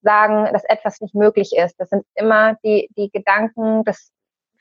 sagen, 0.00 0.48
dass 0.54 0.64
etwas 0.64 1.02
nicht 1.02 1.14
möglich 1.14 1.52
ist. 1.54 1.78
Das 1.78 1.90
sind 1.90 2.06
immer 2.14 2.56
die, 2.64 2.88
die 2.96 3.10
Gedanken 3.10 3.84
des 3.84 4.10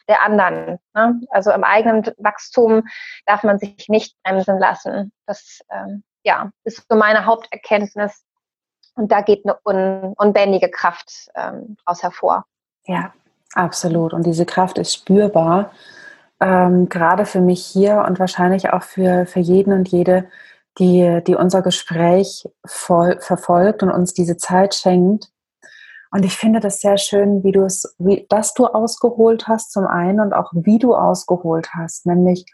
der 0.08 0.22
anderen. 0.24 0.80
Ne? 0.94 1.22
Also 1.30 1.52
im 1.52 1.64
eigenen 1.64 2.04
Wachstum 2.18 2.84
darf 3.26 3.44
man 3.44 3.60
sich 3.60 3.90
nicht 3.90 4.16
bremsen 4.24 4.60
lassen. 4.60 5.12
Das 5.26 5.60
ähm, 5.72 6.04
ja, 6.24 6.52
ist 6.64 6.86
so 6.90 6.96
meine 6.96 7.26
Haupterkenntnis. 7.26 8.24
Und 8.96 9.12
da 9.12 9.22
geht 9.22 9.46
eine 9.46 9.58
un 9.66 10.14
unbändige 10.18 10.70
Kraft 10.70 11.30
ähm, 11.36 11.78
daraus 11.86 12.02
hervor. 12.02 12.46
Ja, 12.86 13.14
absolut. 13.54 14.14
Und 14.14 14.26
diese 14.26 14.46
Kraft 14.46 14.78
ist 14.78 14.94
spürbar. 14.94 15.72
Ähm, 16.40 16.90
gerade 16.90 17.26
für 17.26 17.42
mich 17.42 17.66
hier 17.66 18.04
und 18.08 18.20
wahrscheinlich 18.20 18.72
auch 18.72 18.84
für, 18.84 19.26
für 19.26 19.40
jeden 19.40 19.74
und 19.74 19.88
jede, 19.90 20.30
die, 20.80 21.22
die 21.26 21.36
unser 21.36 21.62
Gespräch 21.62 22.48
voll, 22.66 23.20
verfolgt 23.22 23.84
und 23.84 23.92
uns 23.92 24.14
diese 24.14 24.38
Zeit 24.38 24.76
schenkt, 24.76 25.30
und 26.16 26.24
ich 26.24 26.38
finde 26.38 26.62
das 26.62 26.80
sehr 26.80 26.98
schön, 26.98 27.44
wie 27.44 27.52
du 27.52 27.66
es, 27.66 27.94
wie, 28.00 28.26
dass 28.30 28.54
du 28.54 28.68
ausgeholt 28.68 29.50
hast 29.50 29.74
zum 29.74 29.86
einen 29.86 30.22
und 30.22 30.32
auch 30.32 30.50
wie 30.54 30.80
du 30.80 30.96
ausgeholt 30.96 31.72
hast, 31.74 32.06
nämlich 32.06 32.46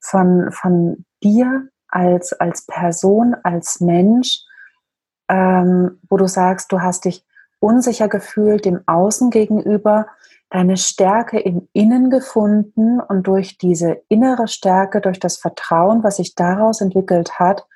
von, 0.00 0.50
von 0.50 1.04
dir 1.22 1.68
als, 1.88 2.32
als 2.32 2.64
Person, 2.64 3.36
als 3.42 3.82
Mensch, 3.82 4.40
ähm, 5.28 6.00
wo 6.08 6.16
du 6.16 6.26
sagst, 6.26 6.72
du 6.72 6.80
hast 6.80 7.04
dich 7.04 7.26
unsicher 7.58 8.08
gefühlt 8.08 8.64
dem 8.64 8.80
Außen 8.86 9.28
gegenüber, 9.28 10.06
deine 10.48 10.78
Stärke 10.78 11.38
im 11.38 11.68
Innen 11.74 12.08
gefunden 12.08 13.00
und 13.00 13.26
durch 13.26 13.58
diese 13.58 14.00
innere 14.08 14.48
Stärke, 14.48 15.02
durch 15.02 15.20
das 15.20 15.36
Vertrauen, 15.36 16.02
was 16.02 16.16
sich 16.16 16.36
daraus 16.36 16.80
entwickelt 16.80 17.38
hat 17.38 17.66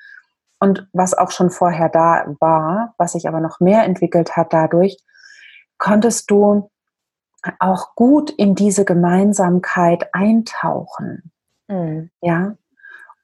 und 0.59 0.89
was 0.95 1.13
auch 1.13 1.33
schon 1.33 1.51
vorher 1.51 1.91
da 1.91 2.35
war, 2.41 2.95
was 2.97 3.13
sich 3.13 3.29
aber 3.29 3.41
noch 3.41 3.61
mehr 3.61 3.85
entwickelt 3.85 4.35
hat 4.35 4.55
dadurch, 4.55 4.97
konntest 5.79 6.31
du 6.31 6.71
auch 7.59 7.95
gut 7.95 8.31
in 8.31 8.55
diese 8.55 8.85
Gemeinsamkeit 8.85 10.13
eintauchen. 10.13 11.31
Mhm. 11.69 12.11
Ja, 12.21 12.57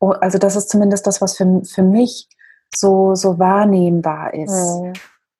oh, 0.01 0.11
also 0.11 0.39
das 0.39 0.57
ist 0.57 0.71
zumindest 0.71 1.07
das, 1.07 1.21
was 1.21 1.37
für, 1.37 1.63
für 1.65 1.83
mich 1.83 2.29
so, 2.75 3.15
so 3.15 3.39
wahrnehmbar 3.39 4.35
ist. 4.35 4.81
Mhm. 4.81 4.93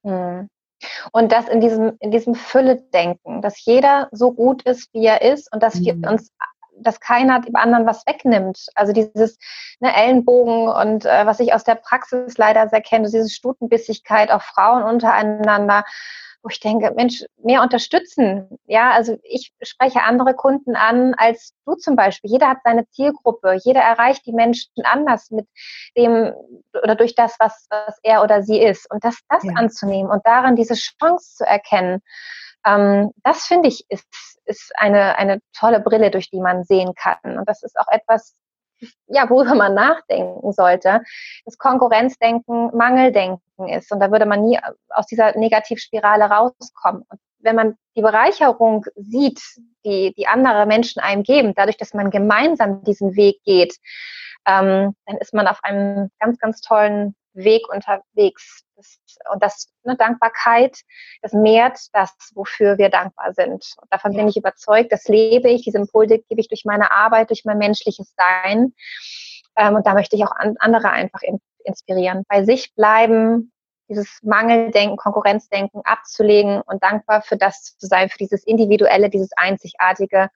Mhm. 0.03 0.49
Und 1.13 1.33
das 1.33 1.49
in 1.49 1.61
diesem, 1.61 1.97
in 2.01 2.11
diesem 2.11 2.35
Fülle-Denken, 2.35 3.41
dass 3.41 3.65
jeder 3.65 4.09
so 4.13 4.33
gut 4.33 4.63
ist, 4.63 4.93
wie 4.93 5.07
er 5.07 5.23
ist 5.23 5.51
und 5.53 5.63
dass 5.63 5.81
wir 5.81 5.95
mhm. 5.95 6.05
uns 6.05 6.31
dass 6.77 6.99
keiner 6.99 7.41
dem 7.41 7.55
anderen 7.55 7.87
was 7.87 8.05
wegnimmt. 8.05 8.67
Also 8.75 8.93
dieses 8.93 9.39
ne, 9.79 9.95
Ellenbogen 9.95 10.69
und 10.69 11.05
äh, 11.05 11.25
was 11.25 11.39
ich 11.39 11.55
aus 11.55 11.63
der 11.63 11.77
Praxis 11.77 12.37
leider 12.37 12.69
sehr 12.69 12.81
kenne, 12.81 13.09
diese 13.09 13.29
Stutenbissigkeit, 13.29 14.33
auch 14.33 14.43
Frauen 14.43 14.83
untereinander 14.83 15.85
wo 16.45 16.51
ich 16.51 16.61
denke, 16.61 16.93
Mensch, 16.95 17.25
mehr 17.43 17.63
unterstützen. 17.63 18.59
Ja, 18.67 18.91
also 18.91 19.19
ich 19.23 19.53
spreche 19.63 20.03
andere 20.03 20.35
Kunden 20.35 20.77
an 20.77 21.15
als 21.15 21.55
du 21.65 21.75
zum 21.75 21.97
Beispiel. 21.97 22.31
Jeder 22.31 22.51
hat 22.51 22.59
seine 22.65 22.87
Zielgruppe. 22.91 23.59
Jeder 23.65 23.81
erreicht 23.81 24.27
die 24.27 24.33
Menschen 24.33 24.71
anders 24.85 25.31
mit 25.31 25.49
dem 25.97 26.35
oder 26.83 26.97
durch 26.97 27.15
das, 27.15 27.37
was, 27.39 27.67
was 27.71 27.99
er 28.03 28.23
oder 28.23 28.43
sie 28.43 28.61
ist. 28.61 28.89
Und 28.93 29.03
das, 29.05 29.19
das 29.31 29.43
ja. 29.43 29.55
anzunehmen 29.55 30.13
und 30.13 30.21
darin 30.27 30.55
diese 30.55 30.75
Chance 30.75 31.37
zu 31.37 31.47
erkennen, 31.47 32.03
ähm, 32.67 33.13
das 33.23 33.47
finde 33.47 33.69
ich 33.69 33.87
ist, 33.89 34.07
ist 34.45 34.73
eine, 34.77 35.17
eine 35.17 35.41
tolle 35.59 35.81
Brille, 35.81 36.11
durch 36.11 36.29
die 36.29 36.41
man 36.41 36.65
sehen 36.65 36.95
kann. 36.95 37.39
Und 37.39 37.49
das 37.49 37.63
ist 37.63 37.79
auch 37.79 37.89
etwas, 37.91 38.35
ja, 39.07 39.29
worüber 39.29 39.55
man 39.55 39.75
nachdenken 39.75 40.53
sollte, 40.53 41.03
dass 41.45 41.59
Konkurrenzdenken 41.59 42.77
Mangeldenken 42.77 43.69
ist. 43.69 43.93
Und 43.93 44.01
da 44.01 44.11
würde 44.11 44.27
man 44.27 44.45
nie 44.45 44.59
aus 44.91 45.07
dieser 45.07 45.37
Negativspirale 45.37 46.25
rauskommen. 46.25 47.05
Und 47.09 47.21
wenn 47.39 47.57
man 47.57 47.77
die 47.97 48.03
Bereicherung 48.03 48.85
sieht, 48.97 49.41
die, 49.85 50.15
die 50.17 50.27
andere 50.27 50.67
Menschen 50.67 51.01
einem 51.01 51.23
geben, 51.23 51.53
dadurch, 51.55 51.77
dass 51.77 51.95
man 51.95 52.11
gemeinsam 52.11 52.83
diesen 52.85 53.17
Weg 53.17 53.43
geht, 53.45 53.77
ähm, 54.47 54.95
dann 55.07 55.17
ist 55.19 55.35
man 55.35 55.47
auf 55.47 55.63
einem 55.63 56.11
ganz, 56.19 56.39
ganz 56.39 56.61
tollen 56.61 57.15
Weg 57.35 57.69
unterwegs. 57.69 58.64
Das, 58.77 58.99
und 59.33 59.43
das, 59.43 59.69
eine 59.85 59.97
Dankbarkeit, 59.97 60.81
das 61.23 61.33
mehrt 61.33 61.79
das, 61.93 62.11
wofür 62.35 62.79
wir 62.79 62.89
dankbar 62.89 63.33
sind. 63.33 63.65
Und 63.81 63.93
davon 63.93 64.13
bin 64.13 64.29
ich 64.29 64.37
überzeugt, 64.37 64.93
das 64.93 65.07
lebe 65.07 65.49
ich, 65.49 65.63
diese 65.63 65.79
Impulse 65.79 66.19
gebe 66.19 66.41
ich 66.41 66.49
durch 66.49 66.65
meine 66.65 66.91
Arbeit, 66.91 67.31
durch 67.31 67.45
mein 67.45 67.59
menschliches 67.59 68.15
Sein. 68.17 68.75
Ähm, 69.57 69.77
und 69.77 69.87
da 69.87 69.95
möchte 69.95 70.17
ich 70.17 70.25
auch 70.25 70.33
an, 70.33 70.57
andere 70.59 70.91
einfach 70.91 71.23
in, 71.23 71.41
inspirieren. 71.65 72.25
Bei 72.29 72.45
sich 72.45 72.75
bleiben, 72.75 73.53
dieses 73.89 74.21
Mangeldenken, 74.23 74.97
Konkurrenzdenken 74.97 75.83
abzulegen 75.85 76.61
und 76.63 76.83
dankbar 76.83 77.23
für 77.23 77.37
das 77.37 77.77
zu 77.77 77.87
sein, 77.87 78.09
für 78.09 78.19
dieses 78.19 78.45
Individuelle, 78.45 79.11
dieses 79.11 79.33
Einzigartige. 79.37 80.31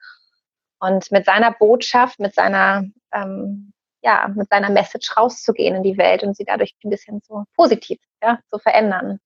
Und 0.79 1.11
mit 1.11 1.25
seiner 1.25 1.51
Botschaft, 1.51 2.19
mit 2.19 2.33
seiner 2.35 2.85
ähm, 3.11 3.73
ja, 4.01 4.29
mit 4.33 4.49
seiner 4.49 4.69
Message 4.69 5.15
rauszugehen 5.15 5.75
in 5.75 5.83
die 5.83 5.97
Welt 5.97 6.23
und 6.23 6.35
sie 6.35 6.45
dadurch 6.45 6.75
ein 6.83 6.89
bisschen 6.89 7.21
so 7.27 7.43
positiv 7.55 7.99
ja, 8.21 8.39
zu 8.49 8.59
verändern. 8.59 9.19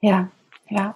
Ja, 0.00 0.28
ja. 0.68 0.94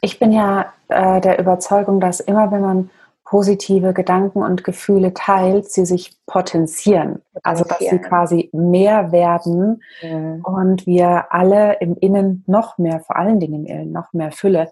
Ich 0.00 0.18
bin 0.18 0.32
ja 0.32 0.72
äh, 0.88 1.20
der 1.20 1.38
Überzeugung, 1.38 2.00
dass 2.00 2.20
immer 2.20 2.50
wenn 2.52 2.60
man 2.60 2.90
positive 3.24 3.94
Gedanken 3.94 4.42
und 4.42 4.64
Gefühle 4.64 5.14
teilt, 5.14 5.70
sie 5.70 5.86
sich 5.86 6.14
potenzieren. 6.26 7.22
Also 7.42 7.64
dass 7.64 7.78
sie 7.78 7.98
quasi 7.98 8.50
mehr 8.52 9.12
werden 9.12 9.82
mhm. 10.02 10.42
und 10.44 10.86
wir 10.86 11.32
alle 11.32 11.78
im 11.80 11.96
Innen 11.96 12.44
noch 12.46 12.78
mehr, 12.78 13.00
vor 13.00 13.16
allen 13.16 13.40
Dingen 13.40 13.64
im 13.64 13.66
Innen, 13.66 13.92
noch 13.92 14.12
mehr 14.12 14.30
Fülle 14.30 14.70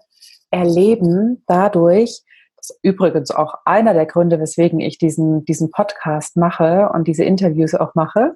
erleben 0.51 1.43
dadurch, 1.47 2.21
ist 2.63 2.79
übrigens 2.81 3.31
auch 3.31 3.55
einer 3.65 3.93
der 3.93 4.05
Gründe, 4.05 4.39
weswegen 4.39 4.79
ich 4.79 4.97
diesen, 4.97 5.43
diesen 5.45 5.69
Podcast 5.71 6.37
mache 6.37 6.89
und 6.93 7.07
diese 7.07 7.23
Interviews 7.23 7.75
auch 7.75 7.93
mache. 7.95 8.35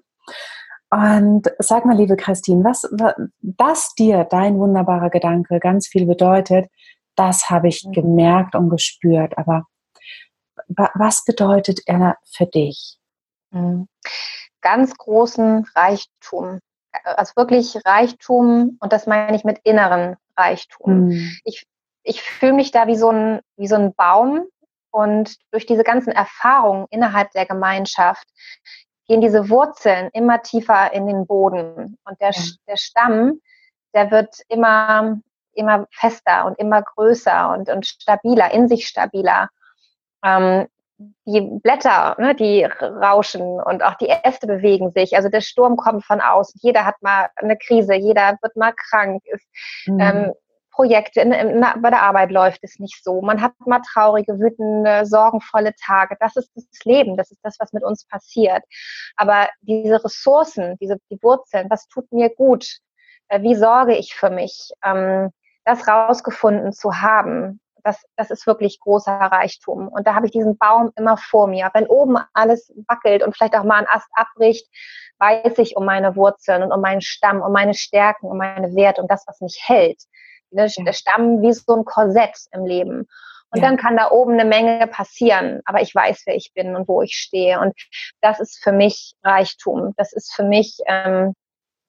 Und 0.89 1.51
sag 1.59 1.85
mal, 1.85 1.97
liebe 1.97 2.15
Christine, 2.15 2.63
was, 2.63 2.87
dass 3.41 3.93
dir 3.95 4.25
dein 4.25 4.57
wunderbarer 4.57 5.09
Gedanke 5.09 5.59
ganz 5.59 5.87
viel 5.87 6.05
bedeutet, 6.05 6.69
das 7.15 7.49
habe 7.49 7.67
ich 7.67 7.83
mhm. 7.85 7.91
gemerkt 7.93 8.55
und 8.55 8.69
gespürt. 8.69 9.37
Aber 9.37 9.63
was 10.67 11.23
bedeutet 11.25 11.81
er 11.85 12.17
für 12.25 12.45
dich? 12.45 12.97
Mhm. 13.51 13.87
Ganz 14.61 14.95
großen 14.97 15.65
Reichtum. 15.75 16.59
Also 17.03 17.33
wirklich 17.35 17.75
Reichtum, 17.85 18.77
und 18.79 18.91
das 18.91 19.07
meine 19.07 19.35
ich 19.35 19.43
mit 19.43 19.59
inneren 19.63 20.15
Reichtum. 20.35 21.07
Mhm. 21.07 21.37
Ich 21.43 21.65
ich 22.07 22.21
fühle 22.21 22.53
mich 22.53 22.71
da 22.71 22.87
wie 22.87 22.95
so 22.95 23.11
ein, 23.11 23.41
wie 23.57 23.67
so 23.67 23.75
ein 23.75 23.93
Baum 23.93 24.47
und 24.91 25.35
durch 25.51 25.65
diese 25.65 25.83
ganzen 25.83 26.11
Erfahrungen 26.11 26.87
innerhalb 26.89 27.31
der 27.31 27.45
Gemeinschaft 27.45 28.25
gehen 29.07 29.21
diese 29.21 29.49
Wurzeln 29.49 30.09
immer 30.13 30.41
tiefer 30.41 30.93
in 30.93 31.05
den 31.05 31.27
Boden 31.27 31.97
und 32.05 32.21
der, 32.21 32.31
ja. 32.31 32.41
der 32.67 32.77
Stamm, 32.77 33.41
der 33.93 34.11
wird 34.11 34.35
immer, 34.47 35.19
immer 35.53 35.87
fester 35.91 36.45
und 36.45 36.57
immer 36.59 36.81
größer 36.81 37.53
und, 37.53 37.69
und 37.69 37.85
stabiler, 37.85 38.51
in 38.51 38.67
sich 38.67 38.87
stabiler. 38.87 39.49
Ähm, 40.23 40.67
die 41.25 41.41
Blätter, 41.41 42.15
ne, 42.17 42.33
die 42.33 42.63
rauschen 42.63 43.61
und 43.61 43.83
auch 43.83 43.95
die 43.95 44.09
Äste 44.09 44.47
bewegen 44.47 44.91
sich. 44.91 45.15
Also 45.15 45.29
der 45.29 45.41
Sturm 45.41 45.77
kommt 45.77 46.03
von 46.05 46.21
außen. 46.21 46.59
Jeder 46.63 46.85
hat 46.85 46.95
mal 47.01 47.29
eine 47.35 47.55
Krise, 47.55 47.93
jeder 47.93 48.37
wird 48.41 48.55
mal 48.55 48.73
krank. 48.73 49.21
Ist, 49.25 49.45
mhm. 49.85 49.99
ähm, 49.99 50.33
Projekte, 50.77 51.21
in, 51.21 51.31
in, 51.31 51.65
bei 51.81 51.89
der 51.89 52.03
Arbeit 52.03 52.29
läuft 52.29 52.63
es 52.63 52.77
nicht 52.77 53.03
so. 53.03 53.19
Man 53.21 53.41
hat 53.41 53.53
mal 53.65 53.81
traurige, 53.81 54.39
wütende, 54.39 55.07
sorgenvolle 55.07 55.73
Tage. 55.73 56.15
Das 56.19 56.35
ist 56.35 56.51
das 56.55 56.85
Leben, 56.85 57.17
das 57.17 57.31
ist 57.31 57.39
das, 57.41 57.55
was 57.59 57.73
mit 57.73 57.83
uns 57.83 58.05
passiert. 58.05 58.61
Aber 59.15 59.49
diese 59.61 60.03
Ressourcen, 60.05 60.77
diese 60.79 60.97
die 61.09 61.17
Wurzeln, 61.23 61.67
was 61.71 61.87
tut 61.87 62.11
mir 62.11 62.29
gut? 62.29 62.67
Äh, 63.27 63.41
wie 63.41 63.55
sorge 63.55 63.95
ich 63.95 64.13
für 64.13 64.29
mich? 64.29 64.69
Ähm, 64.83 65.31
das 65.65 65.87
rausgefunden 65.87 66.71
zu 66.73 67.01
haben, 67.01 67.59
das, 67.83 68.05
das 68.15 68.29
ist 68.29 68.45
wirklich 68.45 68.79
großer 68.79 69.11
Reichtum. 69.11 69.87
Und 69.87 70.05
da 70.05 70.13
habe 70.13 70.27
ich 70.27 70.31
diesen 70.31 70.59
Baum 70.59 70.91
immer 70.95 71.17
vor 71.17 71.47
mir. 71.47 71.71
Wenn 71.73 71.87
oben 71.87 72.17
alles 72.33 72.71
wackelt 72.87 73.23
und 73.23 73.35
vielleicht 73.35 73.55
auch 73.55 73.63
mal 73.63 73.79
ein 73.79 73.87
Ast 73.89 74.09
abbricht, 74.13 74.67
weiß 75.17 75.57
ich 75.57 75.75
um 75.75 75.85
meine 75.85 76.15
Wurzeln 76.15 76.61
und 76.61 76.71
um 76.71 76.81
meinen 76.81 77.01
Stamm, 77.01 77.41
um 77.41 77.51
meine 77.51 77.73
Stärken, 77.73 78.27
um 78.27 78.37
meine 78.37 78.75
Werte, 78.75 79.01
um 79.01 79.07
das, 79.07 79.25
was 79.25 79.41
mich 79.41 79.59
hält 79.65 80.03
ne, 80.51 80.67
der 80.77 80.93
Stamm 80.93 81.41
wie 81.41 81.53
so 81.53 81.75
ein 81.75 81.85
Korsett 81.85 82.37
im 82.51 82.65
Leben. 82.65 83.07
Und 83.49 83.61
ja. 83.61 83.67
dann 83.67 83.77
kann 83.77 83.95
da 83.95 84.11
oben 84.11 84.33
eine 84.33 84.45
Menge 84.45 84.87
passieren, 84.87 85.61
aber 85.65 85.81
ich 85.81 85.95
weiß, 85.95 86.23
wer 86.25 86.35
ich 86.35 86.51
bin 86.53 86.75
und 86.75 86.87
wo 86.87 87.01
ich 87.01 87.13
stehe. 87.13 87.61
Und 87.61 87.73
das 88.19 88.41
ist 88.41 88.61
für 88.61 88.73
mich 88.73 89.13
Reichtum. 89.23 89.93
Das 89.95 90.11
ist 90.11 90.33
für 90.33 90.43
mich 90.43 90.79
ähm, 90.85 91.33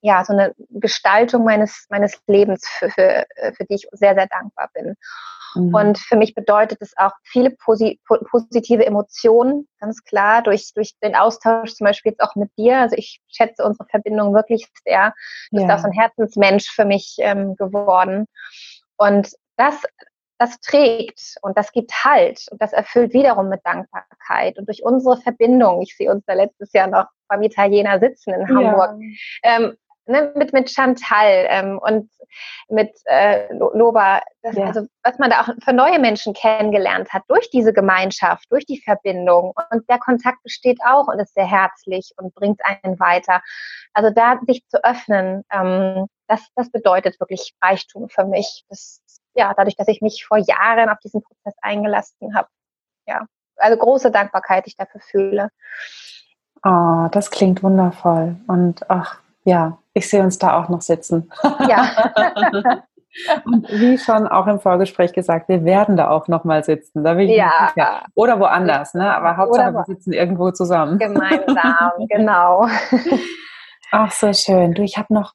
ja 0.00 0.24
so 0.24 0.32
eine 0.32 0.54
Gestaltung 0.70 1.44
meines 1.44 1.86
meines 1.88 2.20
Lebens, 2.28 2.64
für, 2.78 2.90
für, 2.90 3.26
für 3.56 3.64
die 3.64 3.74
ich 3.74 3.88
sehr 3.92 4.14
sehr 4.14 4.28
dankbar 4.28 4.70
bin. 4.72 4.94
Mhm. 5.54 5.74
Und 5.74 5.98
für 5.98 6.16
mich 6.16 6.34
bedeutet 6.34 6.78
es 6.80 6.96
auch 6.96 7.12
viele 7.22 7.50
posi 7.50 8.00
positive 8.30 8.84
Emotionen, 8.84 9.68
ganz 9.80 10.02
klar, 10.04 10.42
durch, 10.42 10.72
durch 10.74 10.94
den 11.02 11.14
Austausch 11.14 11.74
zum 11.74 11.86
Beispiel 11.86 12.12
jetzt 12.12 12.20
auch 12.20 12.34
mit 12.34 12.50
dir. 12.56 12.78
Also 12.78 12.96
ich 12.96 13.20
schätze 13.28 13.64
unsere 13.64 13.86
Verbindung 13.88 14.34
wirklich 14.34 14.68
sehr. 14.84 15.14
Du 15.50 15.58
bist 15.58 15.70
auch 15.70 15.78
so 15.78 15.86
ein 15.86 15.92
Herzensmensch 15.92 16.70
für 16.70 16.84
mich 16.84 17.16
ähm, 17.20 17.56
geworden. 17.56 18.26
Und 18.96 19.32
das, 19.56 19.82
das 20.38 20.60
trägt 20.60 21.36
und 21.42 21.56
das 21.56 21.72
gibt 21.72 21.92
Halt 22.04 22.46
und 22.50 22.60
das 22.62 22.72
erfüllt 22.72 23.12
wiederum 23.12 23.48
mit 23.48 23.60
Dankbarkeit. 23.64 24.58
Und 24.58 24.68
durch 24.68 24.84
unsere 24.84 25.16
Verbindung, 25.16 25.82
ich 25.82 25.96
sehe 25.96 26.10
uns 26.10 26.24
da 26.26 26.34
letztes 26.34 26.72
Jahr 26.72 26.86
noch 26.86 27.06
beim 27.28 27.42
Italiener 27.42 27.98
sitzen 27.98 28.34
in 28.34 28.48
Hamburg, 28.48 28.96
ja. 29.42 29.56
ähm, 29.56 29.76
ne, 30.08 30.32
mit, 30.34 30.52
mit 30.52 30.70
Chantal 30.70 31.46
ähm, 31.48 31.78
und 31.78 32.10
mit 32.68 32.90
äh, 33.04 33.52
Loba, 33.54 34.20
das, 34.42 34.56
ja. 34.56 34.66
also 34.66 34.86
was 35.02 35.18
man 35.18 35.30
da 35.30 35.42
auch 35.42 35.48
für 35.62 35.72
neue 35.72 35.98
Menschen 35.98 36.34
kennengelernt 36.34 37.12
hat, 37.12 37.22
durch 37.28 37.50
diese 37.50 37.72
Gemeinschaft, 37.72 38.46
durch 38.50 38.66
die 38.66 38.80
Verbindung. 38.80 39.54
Und 39.70 39.88
der 39.88 39.98
Kontakt 39.98 40.42
besteht 40.42 40.78
auch 40.84 41.08
und 41.08 41.18
ist 41.18 41.34
sehr 41.34 41.46
herzlich 41.46 42.12
und 42.16 42.34
bringt 42.34 42.60
einen 42.64 42.98
weiter. 42.98 43.42
Also 43.92 44.10
da 44.10 44.38
sich 44.46 44.66
zu 44.68 44.82
öffnen, 44.84 45.44
ähm, 45.52 46.06
das, 46.26 46.46
das 46.54 46.70
bedeutet 46.70 47.18
wirklich 47.20 47.54
Reichtum 47.62 48.08
für 48.08 48.24
mich. 48.24 48.64
Das, 48.68 49.00
ja, 49.34 49.54
dadurch, 49.54 49.76
dass 49.76 49.88
ich 49.88 50.02
mich 50.02 50.24
vor 50.26 50.38
Jahren 50.38 50.88
auf 50.88 50.98
diesen 50.98 51.22
Prozess 51.22 51.54
eingelassen 51.62 52.34
habe. 52.34 52.48
Ja, 53.06 53.26
also 53.56 53.78
große 53.78 54.10
Dankbarkeit, 54.10 54.66
die 54.66 54.70
ich 54.70 54.76
dafür 54.76 55.00
fühle. 55.00 55.48
Oh, 56.64 57.08
das 57.12 57.30
klingt 57.30 57.62
wundervoll. 57.62 58.36
Und 58.46 58.88
ach, 58.90 59.20
ja, 59.44 59.78
ich 59.98 60.08
sehe 60.08 60.22
uns 60.22 60.38
da 60.38 60.58
auch 60.58 60.68
noch 60.68 60.80
sitzen. 60.82 61.30
Ja. 61.68 61.90
Und 63.44 63.68
wie 63.70 63.98
schon 63.98 64.28
auch 64.28 64.46
im 64.46 64.60
Vorgespräch 64.60 65.12
gesagt, 65.12 65.48
wir 65.48 65.64
werden 65.64 65.96
da 65.96 66.10
auch 66.10 66.28
noch 66.28 66.44
mal 66.44 66.62
sitzen. 66.62 67.02
Da 67.04 67.14
bin 67.14 67.28
ich 67.28 67.36
ja. 67.36 67.70
Sicher. 67.74 68.02
Oder 68.14 68.38
woanders, 68.38 68.94
ne? 68.94 69.12
Aber 69.12 69.36
Hauptsache, 69.36 69.72
wir 69.72 69.84
sitzen 69.84 70.12
irgendwo 70.12 70.50
zusammen. 70.52 70.98
Gemeinsam, 70.98 71.92
genau. 72.08 72.68
Ach, 73.90 74.12
so 74.12 74.32
schön. 74.32 74.74
Du, 74.74 74.82
ich 74.82 74.98
habe 74.98 75.12
noch 75.12 75.34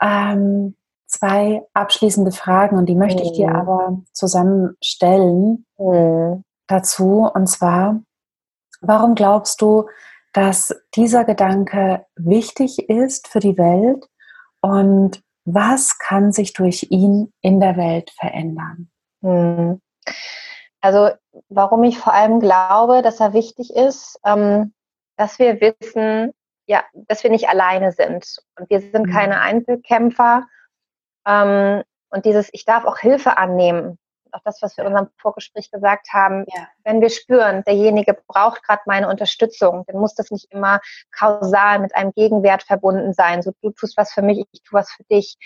ähm, 0.00 0.76
zwei 1.06 1.62
abschließende 1.74 2.32
Fragen 2.32 2.78
und 2.78 2.86
die 2.86 2.94
möchte 2.94 3.22
ich 3.22 3.32
dir 3.32 3.48
mhm. 3.48 3.56
aber 3.56 3.98
zusammenstellen 4.12 5.66
mhm. 5.78 6.44
dazu. 6.68 7.28
Und 7.34 7.48
zwar, 7.48 8.00
warum 8.80 9.14
glaubst 9.14 9.60
du, 9.60 9.88
dass 10.38 10.72
dieser 10.94 11.24
Gedanke 11.24 12.06
wichtig 12.14 12.88
ist 12.88 13.26
für 13.26 13.40
die 13.40 13.58
Welt 13.58 14.06
und 14.60 15.20
was 15.44 15.98
kann 15.98 16.30
sich 16.30 16.52
durch 16.52 16.86
ihn 16.90 17.32
in 17.40 17.58
der 17.58 17.76
Welt 17.76 18.12
verändern? 18.16 18.88
Hm. 19.20 19.80
Also 20.80 21.10
warum 21.48 21.82
ich 21.82 21.98
vor 21.98 22.12
allem 22.12 22.38
glaube, 22.38 23.02
dass 23.02 23.18
er 23.18 23.32
wichtig 23.32 23.74
ist, 23.74 24.20
ähm, 24.24 24.74
dass 25.16 25.40
wir 25.40 25.60
wissen, 25.60 26.32
ja, 26.66 26.84
dass 26.94 27.24
wir 27.24 27.32
nicht 27.32 27.48
alleine 27.48 27.90
sind. 27.90 28.36
Und 28.56 28.70
wir 28.70 28.80
sind 28.80 29.06
mhm. 29.06 29.10
keine 29.10 29.40
Einzelkämpfer. 29.40 30.46
Ähm, 31.26 31.82
und 32.10 32.26
dieses, 32.26 32.48
ich 32.52 32.64
darf 32.64 32.84
auch 32.84 32.98
Hilfe 32.98 33.38
annehmen. 33.38 33.98
Auch 34.32 34.40
das, 34.44 34.62
was 34.62 34.76
wir 34.76 34.84
in 34.84 34.92
unserem 34.92 35.10
Vorgespräch 35.16 35.70
gesagt 35.70 36.08
haben. 36.12 36.44
Ja. 36.54 36.68
Wenn 36.84 37.00
wir 37.00 37.10
spüren, 37.10 37.62
derjenige 37.64 38.16
braucht 38.26 38.62
gerade 38.62 38.82
meine 38.86 39.08
Unterstützung, 39.08 39.84
dann 39.86 40.00
muss 40.00 40.14
das 40.14 40.30
nicht 40.30 40.50
immer 40.50 40.80
kausal 41.16 41.78
mit 41.78 41.94
einem 41.94 42.12
Gegenwert 42.12 42.62
verbunden 42.62 43.12
sein. 43.12 43.42
So, 43.42 43.52
du 43.62 43.70
tust 43.70 43.96
was 43.96 44.12
für 44.12 44.22
mich, 44.22 44.44
ich 44.52 44.62
tue 44.62 44.78
was 44.78 44.90
für 44.90 45.04
dich. 45.04 45.36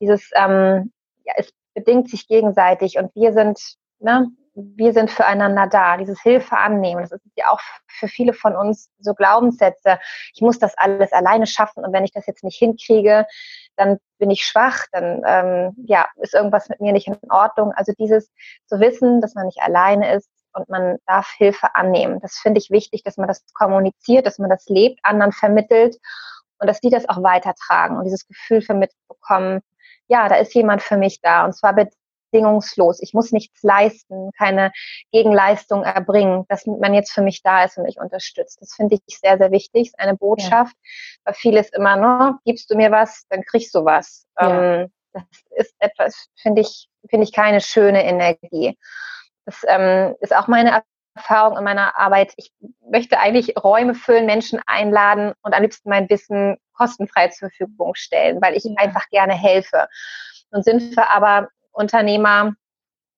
Dieses, 0.00 0.30
ähm, 0.34 0.92
ja, 1.24 1.34
es 1.36 1.50
bedingt 1.74 2.10
sich 2.10 2.26
gegenseitig 2.28 2.98
und 2.98 3.14
wir 3.14 3.32
sind, 3.32 3.58
ne, 3.98 4.28
wir 4.56 4.92
sind 4.94 5.10
füreinander 5.10 5.66
da, 5.66 5.98
dieses 5.98 6.20
Hilfe 6.22 6.56
annehmen. 6.56 7.02
Das 7.02 7.12
ist 7.12 7.22
ja 7.36 7.50
auch 7.50 7.60
für 7.86 8.08
viele 8.08 8.32
von 8.32 8.56
uns 8.56 8.90
so 8.98 9.14
Glaubenssätze. 9.14 9.98
Ich 10.34 10.40
muss 10.40 10.58
das 10.58 10.76
alles 10.78 11.12
alleine 11.12 11.46
schaffen 11.46 11.84
und 11.84 11.92
wenn 11.92 12.04
ich 12.04 12.12
das 12.12 12.26
jetzt 12.26 12.42
nicht 12.42 12.56
hinkriege, 12.56 13.26
dann 13.76 13.98
bin 14.18 14.30
ich 14.30 14.44
schwach, 14.44 14.84
dann 14.92 15.22
ähm, 15.26 15.74
ja, 15.86 16.08
ist 16.16 16.34
irgendwas 16.34 16.68
mit 16.68 16.80
mir 16.80 16.92
nicht 16.92 17.06
in 17.06 17.18
Ordnung. 17.30 17.72
Also 17.74 17.92
dieses 17.98 18.30
zu 18.66 18.80
wissen, 18.80 19.20
dass 19.20 19.34
man 19.34 19.46
nicht 19.46 19.60
alleine 19.60 20.14
ist 20.14 20.30
und 20.52 20.68
man 20.68 20.96
darf 21.06 21.30
Hilfe 21.36 21.74
annehmen. 21.74 22.20
Das 22.20 22.38
finde 22.38 22.58
ich 22.58 22.70
wichtig, 22.70 23.02
dass 23.02 23.16
man 23.16 23.28
das 23.28 23.44
kommuniziert, 23.54 24.26
dass 24.26 24.38
man 24.38 24.50
das 24.50 24.66
lebt, 24.66 25.00
anderen 25.02 25.32
vermittelt 25.32 25.98
und 26.58 26.68
dass 26.68 26.80
die 26.80 26.90
das 26.90 27.08
auch 27.08 27.22
weitertragen 27.22 27.96
und 27.98 28.04
dieses 28.04 28.26
Gefühl 28.26 28.62
vermittelt 28.62 28.98
bekommen, 29.08 29.60
ja, 30.08 30.28
da 30.28 30.36
ist 30.36 30.54
jemand 30.54 30.82
für 30.82 30.96
mich 30.96 31.20
da 31.20 31.44
und 31.44 31.54
zwar 31.54 31.74
bedingungslos. 32.36 33.00
Ich 33.00 33.14
muss 33.14 33.32
nichts 33.32 33.62
leisten, 33.62 34.30
keine 34.36 34.72
Gegenleistung 35.12 35.82
erbringen, 35.82 36.44
dass 36.48 36.66
man 36.66 36.94
jetzt 36.94 37.12
für 37.12 37.22
mich 37.22 37.42
da 37.42 37.64
ist 37.64 37.78
und 37.78 37.84
mich 37.84 37.98
unterstützt. 37.98 38.60
Das 38.60 38.74
finde 38.74 38.98
ich 39.06 39.18
sehr, 39.18 39.38
sehr 39.38 39.50
wichtig. 39.50 39.88
ist 39.88 39.98
eine 39.98 40.16
Botschaft, 40.16 40.76
ja. 40.76 41.20
weil 41.24 41.34
vieles 41.34 41.70
immer, 41.70 41.96
ne, 41.96 42.38
gibst 42.44 42.70
du 42.70 42.76
mir 42.76 42.90
was, 42.90 43.26
dann 43.28 43.42
kriegst 43.42 43.74
du 43.74 43.84
was. 43.84 44.26
Ja. 44.40 44.80
Ähm, 44.82 44.92
das 45.12 45.24
ist 45.56 45.74
etwas, 45.78 46.28
finde 46.36 46.62
ich, 46.62 46.88
finde 47.08 47.24
ich 47.24 47.32
keine 47.32 47.60
schöne 47.60 48.04
Energie. 48.04 48.76
Das 49.46 49.62
ähm, 49.66 50.14
ist 50.20 50.34
auch 50.34 50.48
meine 50.48 50.82
Erfahrung 51.14 51.56
in 51.56 51.64
meiner 51.64 51.96
Arbeit. 51.98 52.34
Ich 52.36 52.52
möchte 52.90 53.18
eigentlich 53.18 53.56
Räume 53.56 53.94
füllen, 53.94 54.26
Menschen 54.26 54.60
einladen 54.66 55.32
und 55.42 55.54
am 55.54 55.62
liebsten 55.62 55.88
mein 55.88 56.10
Wissen 56.10 56.58
kostenfrei 56.74 57.28
zur 57.28 57.48
Verfügung 57.48 57.94
stellen, 57.94 58.42
weil 58.42 58.54
ich 58.54 58.64
ja. 58.64 58.74
einfach 58.76 59.08
gerne 59.08 59.32
helfe. 59.32 59.88
Nun 60.50 60.62
sind 60.62 60.94
wir 60.94 61.10
aber 61.10 61.48
Unternehmer 61.76 62.54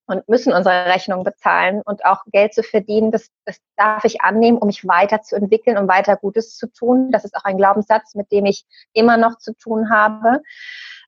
und 0.06 0.26
müssen 0.28 0.52
unsere 0.52 0.86
Rechnung 0.86 1.22
bezahlen 1.22 1.82
und 1.84 2.04
auch 2.04 2.24
Geld 2.32 2.54
zu 2.54 2.62
verdienen, 2.62 3.12
das, 3.12 3.30
das 3.44 3.60
darf 3.76 4.04
ich 4.04 4.22
annehmen, 4.22 4.58
um 4.58 4.66
mich 4.66 4.86
weiterzuentwickeln, 4.88 5.76
um 5.76 5.86
weiter 5.86 6.16
Gutes 6.16 6.56
zu 6.56 6.66
tun. 6.66 7.12
Das 7.12 7.24
ist 7.24 7.36
auch 7.36 7.44
ein 7.44 7.58
Glaubenssatz, 7.58 8.14
mit 8.14 8.32
dem 8.32 8.46
ich 8.46 8.64
immer 8.94 9.18
noch 9.18 9.38
zu 9.38 9.54
tun 9.54 9.90
habe. 9.90 10.42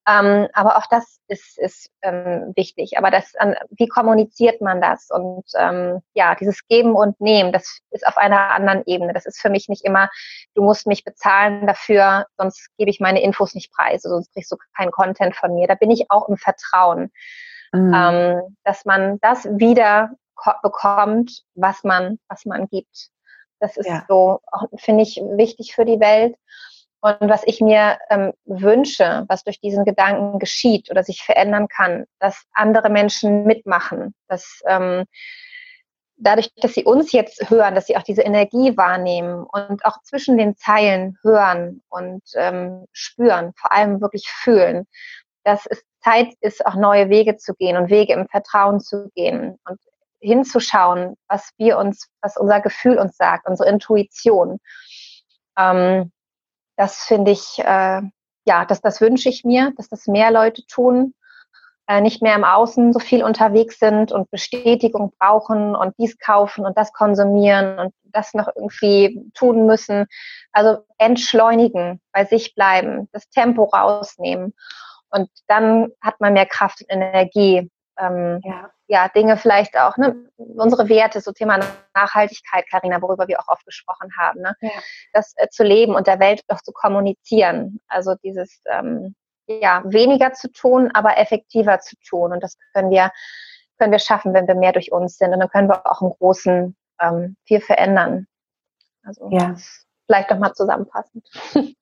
Ähm, 0.09 0.49
aber 0.55 0.79
auch 0.79 0.87
das 0.91 1.21
ist, 1.29 1.59
ist 1.59 1.91
ähm, 2.03 2.53
wichtig. 2.57 2.97
Aber 2.97 3.11
das, 3.11 3.35
an, 3.37 3.55
wie 3.71 3.87
kommuniziert 3.87 4.61
man 4.61 4.81
das? 4.81 5.11
Und 5.11 5.45
ähm, 5.57 6.01
ja, 6.15 6.35
dieses 6.35 6.67
Geben 6.69 6.95
und 6.95 7.21
Nehmen, 7.21 7.53
das 7.53 7.81
ist 7.91 8.07
auf 8.07 8.17
einer 8.17 8.51
anderen 8.51 8.83
Ebene. 8.87 9.13
Das 9.13 9.27
ist 9.27 9.41
für 9.41 9.51
mich 9.51 9.69
nicht 9.69 9.85
immer, 9.85 10.09
du 10.55 10.63
musst 10.63 10.87
mich 10.87 11.05
bezahlen 11.05 11.67
dafür, 11.67 12.27
sonst 12.39 12.69
gebe 12.79 12.91
ich 12.91 13.01
meine 13.01 13.23
Infos 13.23 13.55
nicht 13.55 13.73
preis, 13.73 14.03
sonst 14.03 14.33
kriegst 14.33 14.51
du 14.51 14.57
keinen 14.77 14.91
Content 14.91 15.37
von 15.37 15.55
mir. 15.55 15.69
Da 15.69 15.75
bin 15.75 15.91
ich 15.91 16.11
auch 16.11 16.29
im 16.29 16.39
Vertrauen, 16.39 17.13
mhm. 17.73 17.93
ähm, 17.95 18.57
dass 18.65 18.85
man 18.87 19.19
das 19.21 19.45
wieder 19.45 20.11
bekommt, 20.63 21.43
was 21.55 21.85
man, 21.85 22.19
was 22.29 22.47
man 22.47 22.69
gibt. 22.69 23.11
Das 23.61 23.77
ist 23.77 23.87
ja. 23.87 24.05
so, 24.09 24.41
finde 24.77 25.03
ich, 25.03 25.17
wichtig 25.17 25.75
für 25.75 25.85
die 25.85 26.01
Welt. 26.01 26.37
Und 27.03 27.31
was 27.31 27.43
ich 27.47 27.61
mir 27.61 27.99
ähm, 28.11 28.33
wünsche, 28.45 29.25
was 29.29 29.43
durch 29.43 29.59
diesen 29.61 29.85
Gedanken 29.85 30.39
geschieht 30.39 30.91
oder 30.91 31.03
sich 31.03 31.23
verändern 31.23 31.67
kann, 31.69 32.05
dass 32.19 32.45
andere 32.53 32.91
Menschen 32.91 33.45
mitmachen, 33.45 34.15
dass 34.29 34.61
ähm, 34.67 35.05
dadurch, 36.21 36.51
dass 36.57 36.75
sie 36.75 36.85
uns 36.85 37.13
jetzt 37.13 37.49
hören, 37.49 37.75
dass 37.75 37.87
sie 37.87 37.97
auch 37.97 38.03
diese 38.03 38.23
Energie 38.23 38.77
wahrnehmen 38.77 39.45
und 39.45 39.85
auch 39.85 40.03
zwischen 40.03 40.37
den 40.37 40.57
Zeilen 40.57 41.17
hören 41.23 41.83
und 41.89 42.23
ähm, 42.35 42.85
spüren, 42.93 43.53
vor 43.57 43.73
allem 43.73 44.01
wirklich 44.01 44.29
fühlen, 44.29 44.87
dass 45.45 45.67
es 45.67 45.83
Zeit 46.03 46.35
ist, 46.41 46.65
auch 46.67 46.75
neue 46.75 47.09
Wege 47.09 47.37
zu 47.37 47.55
gehen 47.55 47.77
und 47.77 47.91
Wege 47.91 48.13
im 48.13 48.29
Vertrauen 48.29 48.81
zu 48.81 49.11
gehen 49.15 49.59
und 49.67 49.81
hinzuschauen, 50.21 51.17
was 51.29 51.51
wir 51.57 51.79
uns, 51.79 52.09
was 52.21 52.37
unser 52.37 52.61
Gefühl 52.61 52.99
uns 52.99 53.17
sagt, 53.17 53.49
unsere 53.49 53.71
Intuition. 53.71 54.59
Ähm, 55.59 56.13
das 56.81 57.05
finde 57.05 57.31
ich, 57.33 57.59
äh, 57.59 58.01
ja, 58.47 58.65
das, 58.65 58.81
das 58.81 59.03
wünsche 59.03 59.29
ich 59.29 59.45
mir, 59.45 59.75
dass 59.77 59.91
das 59.91 60.07
mehr 60.07 60.31
Leute 60.31 60.65
tun, 60.67 61.13
äh, 61.87 62.01
nicht 62.01 62.23
mehr 62.23 62.35
im 62.35 62.43
Außen 62.43 62.95
so 62.95 62.99
viel 62.99 63.23
unterwegs 63.23 63.79
sind 63.79 64.13
und 64.13 64.31
Bestätigung 64.31 65.13
brauchen 65.19 65.77
und 65.77 65.95
dies 65.99 66.19
kaufen 66.19 66.65
und 66.65 66.79
das 66.79 66.95
konsumieren 66.95 67.79
und 67.79 67.95
das 68.05 68.33
noch 68.33 68.49
irgendwie 68.57 69.31
tun 69.35 69.67
müssen. 69.67 70.07
Also 70.53 70.79
entschleunigen, 70.97 72.01
bei 72.13 72.25
sich 72.25 72.55
bleiben, 72.55 73.11
das 73.13 73.29
Tempo 73.29 73.65
rausnehmen. 73.65 74.55
Und 75.11 75.29
dann 75.49 75.89
hat 76.01 76.19
man 76.19 76.33
mehr 76.33 76.47
Kraft 76.47 76.81
und 76.81 76.89
Energie, 76.89 77.71
ähm, 77.99 78.41
ja. 78.43 78.71
Ja. 78.91 79.09
Dinge 79.09 79.37
vielleicht 79.37 79.79
auch, 79.79 79.97
ne, 79.97 80.17
unsere 80.37 80.89
Werte, 80.89 81.21
so 81.21 81.33
Thema 81.33 81.61
Nachhaltigkeit, 81.95 82.69
Karina, 82.69 83.01
worüber 83.01 83.29
wir 83.29 83.41
auch 83.41 83.49
oft 83.49 83.65
gesprochen 83.65 84.11
haben, 84.19 84.41
ne, 84.41 84.55
ja. 84.61 84.71
das 85.13 85.33
äh, 85.37 85.49
zu 85.49 85.63
leben 85.65 85.95
und 85.95 86.07
der 86.07 86.21
Welt 86.21 86.43
auch 86.49 86.61
zu 86.61 86.73
kommunizieren. 86.73 87.81
Also 87.89 88.15
dieses, 88.23 88.63
ähm, 88.67 89.15
ja, 89.47 89.83
weniger 89.85 90.33
zu 90.33 90.51
tun, 90.53 90.91
aber 90.95 91.19
effektiver 91.19 91.81
zu 91.81 91.97
tun. 92.09 92.33
Und 92.33 92.43
das 92.43 92.57
können 92.73 92.91
wir, 92.91 93.11
können 93.79 93.93
wir 93.93 93.99
schaffen, 93.99 94.35
wenn 94.35 94.47
wir 94.47 94.55
mehr 94.55 94.73
durch 94.73 94.93
uns 94.93 95.17
sind. 95.19 95.33
Und 95.33 95.41
dann 95.41 95.49
können 95.49 95.69
wir 95.69 95.87
auch 95.87 96.03
im 96.03 96.11
Großen 96.11 96.77
ähm, 97.01 97.37
viel 97.45 97.61
verändern. 97.61 98.27
Also 99.03 99.29
ja. 99.31 99.55
vielleicht 100.07 100.31
nochmal 100.31 100.53
zusammenfassend. 100.53 101.29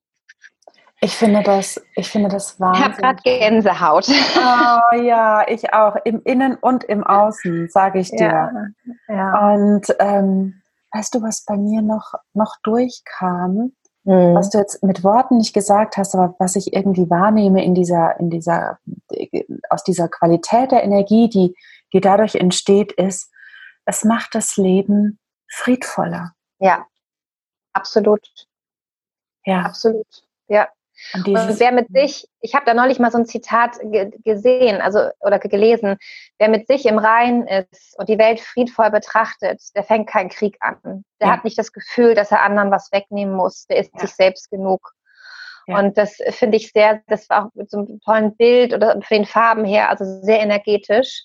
Ich 1.01 1.15
finde 1.15 1.43
das, 1.43 1.81
ich 1.95 2.09
finde 2.09 2.27
das 2.27 2.59
wahnsinnig. 2.59 2.97
Ich 2.97 2.97
habe 2.97 3.01
gerade 3.01 3.23
Gänsehaut. 3.23 4.07
Oh 4.09 4.95
ja, 5.01 5.47
ich 5.47 5.73
auch. 5.73 5.95
Im 6.03 6.21
Innen 6.23 6.55
und 6.55 6.83
im 6.83 7.05
Außen, 7.05 7.69
sage 7.69 7.99
ich 7.99 8.09
dir. 8.11 8.51
Ja, 9.07 9.15
ja. 9.15 9.53
Und 9.53 9.87
ähm, 9.99 10.61
weißt 10.91 11.15
du, 11.15 11.21
was 11.21 11.45
bei 11.45 11.55
mir 11.55 11.81
noch, 11.81 12.15
noch 12.33 12.55
durchkam, 12.63 13.71
mhm. 14.03 14.35
was 14.35 14.49
du 14.49 14.57
jetzt 14.57 14.83
mit 14.83 15.03
Worten 15.03 15.37
nicht 15.37 15.53
gesagt 15.53 15.95
hast, 15.95 16.15
aber 16.15 16.35
was 16.37 16.57
ich 16.57 16.73
irgendwie 16.73 17.09
wahrnehme 17.09 17.63
in 17.63 17.75
dieser, 17.75 18.19
in 18.19 18.29
dieser, 18.29 18.79
aus 19.69 19.83
dieser 19.83 20.09
Qualität 20.09 20.71
der 20.71 20.83
Energie, 20.83 21.29
die, 21.29 21.55
die 21.93 22.01
dadurch 22.01 22.35
entsteht, 22.35 22.91
ist, 22.91 23.31
es 23.85 24.03
macht 24.03 24.35
das 24.35 24.57
Leben 24.57 25.17
friedvoller. 25.49 26.33
Ja, 26.59 26.85
absolut. 27.73 28.27
Ja. 29.45 29.61
Absolut. 29.61 30.05
Ja. 30.47 30.67
Und, 31.13 31.27
und, 31.27 31.59
wer 31.59 31.71
mit 31.71 31.87
sich, 31.89 32.27
ich 32.41 32.55
habe 32.55 32.65
da 32.65 32.73
neulich 32.73 32.99
mal 32.99 33.11
so 33.11 33.17
ein 33.17 33.25
Zitat 33.25 33.77
gesehen, 34.23 34.81
also 34.81 35.09
oder 35.19 35.39
gelesen, 35.39 35.97
wer 36.37 36.49
mit 36.49 36.67
sich 36.67 36.85
im 36.85 36.97
Reinen 36.97 37.47
ist 37.47 37.97
und 37.97 38.09
die 38.09 38.17
Welt 38.17 38.39
friedvoll 38.39 38.91
betrachtet, 38.91 39.61
der 39.75 39.83
fängt 39.83 40.07
keinen 40.07 40.29
Krieg 40.29 40.57
an. 40.59 41.03
Der 41.19 41.27
ja. 41.27 41.33
hat 41.33 41.43
nicht 41.43 41.57
das 41.57 41.73
Gefühl, 41.73 42.15
dass 42.15 42.31
er 42.31 42.43
anderen 42.43 42.71
was 42.71 42.91
wegnehmen 42.91 43.35
muss. 43.35 43.65
Der 43.67 43.77
ist 43.77 43.91
ja. 43.93 44.01
sich 44.01 44.11
selbst 44.11 44.49
genug. 44.49 44.93
Ja. 45.67 45.79
Und 45.79 45.97
das 45.97 46.17
finde 46.31 46.57
ich 46.57 46.71
sehr, 46.71 47.01
das 47.07 47.29
war 47.29 47.45
auch 47.45 47.49
mit 47.53 47.69
so 47.69 47.77
einem 47.77 47.99
tollen 48.01 48.35
Bild 48.35 48.73
oder 48.73 48.93
von 48.93 49.03
den 49.09 49.25
Farben 49.25 49.65
her, 49.65 49.89
also 49.89 50.03
sehr 50.21 50.39
energetisch. 50.39 51.23